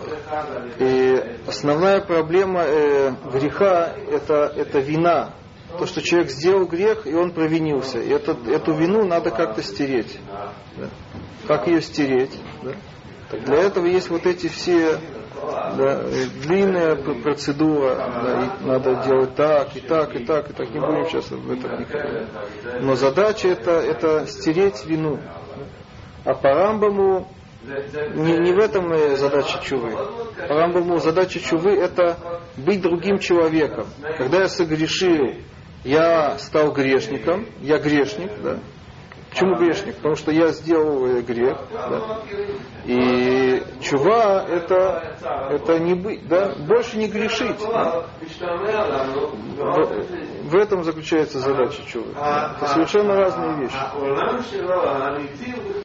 и 0.79 1.23
основная 1.47 2.01
проблема 2.01 2.63
э, 2.63 3.13
греха 3.33 3.95
это, 4.11 4.53
это 4.57 4.79
вина. 4.81 5.35
То, 5.79 5.87
что 5.87 6.03
человек 6.03 6.31
сделал 6.31 6.67
грех, 6.67 7.07
и 7.07 7.15
он 7.15 7.31
провинился. 7.31 8.01
И 8.01 8.09
это, 8.09 8.37
эту 8.49 8.75
вину 8.75 9.05
надо 9.05 9.31
как-то 9.31 9.63
стереть. 9.63 10.19
Да? 10.77 10.89
Как 11.47 11.69
ее 11.69 11.81
стереть? 11.81 12.37
Да? 12.63 12.73
Для 13.39 13.59
этого 13.59 13.87
есть 13.87 14.11
вот 14.11 14.27
эти 14.27 14.49
все 14.49 14.99
да, 15.77 16.03
длинная 16.43 16.97
процедура, 16.97 17.95
да, 17.97 18.57
надо 18.61 19.03
делать 19.07 19.35
так, 19.35 19.77
и 19.77 19.81
так, 19.81 20.15
и 20.15 20.25
так, 20.25 20.51
и 20.51 20.53
так. 20.53 20.71
Не 20.71 20.81
будем 20.81 21.07
сейчас 21.09 21.31
в 21.31 21.51
этом 21.51 21.81
никогда. 21.81 22.27
Но 22.81 22.95
задача 22.95 23.49
это, 23.49 23.73
это 23.73 24.27
стереть 24.27 24.85
вину. 24.85 25.19
А 26.25 26.35
по 26.35 26.49
Рамбаму 26.49 27.29
не, 27.63 28.39
не 28.39 28.53
в 28.53 28.59
этом 28.59 28.95
задача 29.17 29.61
чувы. 29.63 29.93
По 30.49 30.55
Рамбаму 30.55 30.99
задача 30.99 31.41
чувы 31.41 31.73
это 31.73 32.41
быть 32.57 32.81
другим 32.81 33.19
человеком. 33.19 33.87
Когда 34.17 34.43
я 34.43 34.49
согрешил, 34.49 35.35
я 35.85 36.39
стал 36.39 36.73
грешником, 36.73 37.47
я 37.61 37.79
грешник, 37.79 38.31
да, 38.43 38.59
Почему 39.31 39.55
грешник? 39.57 39.97
Потому 39.97 40.17
что 40.17 40.33
я 40.33 40.49
сделал 40.49 41.07
э, 41.07 41.21
грех. 41.23 41.57
Да? 41.73 42.21
И 42.85 43.63
чува 43.81 44.45
это, 44.49 45.17
это 45.51 45.79
не 45.79 45.95
быть, 45.95 46.27
да? 46.27 46.57
больше 46.67 46.99
не 46.99 47.07
грешить. 47.07 47.59
Да? 47.61 48.07
В, 49.57 50.51
в 50.51 50.57
этом 50.57 50.83
заключается 50.83 51.39
задача 51.39 51.81
чувы. 51.87 52.11
Это 52.11 52.67
совершенно 52.67 53.15
разные 53.15 53.61
вещи. 53.61 53.77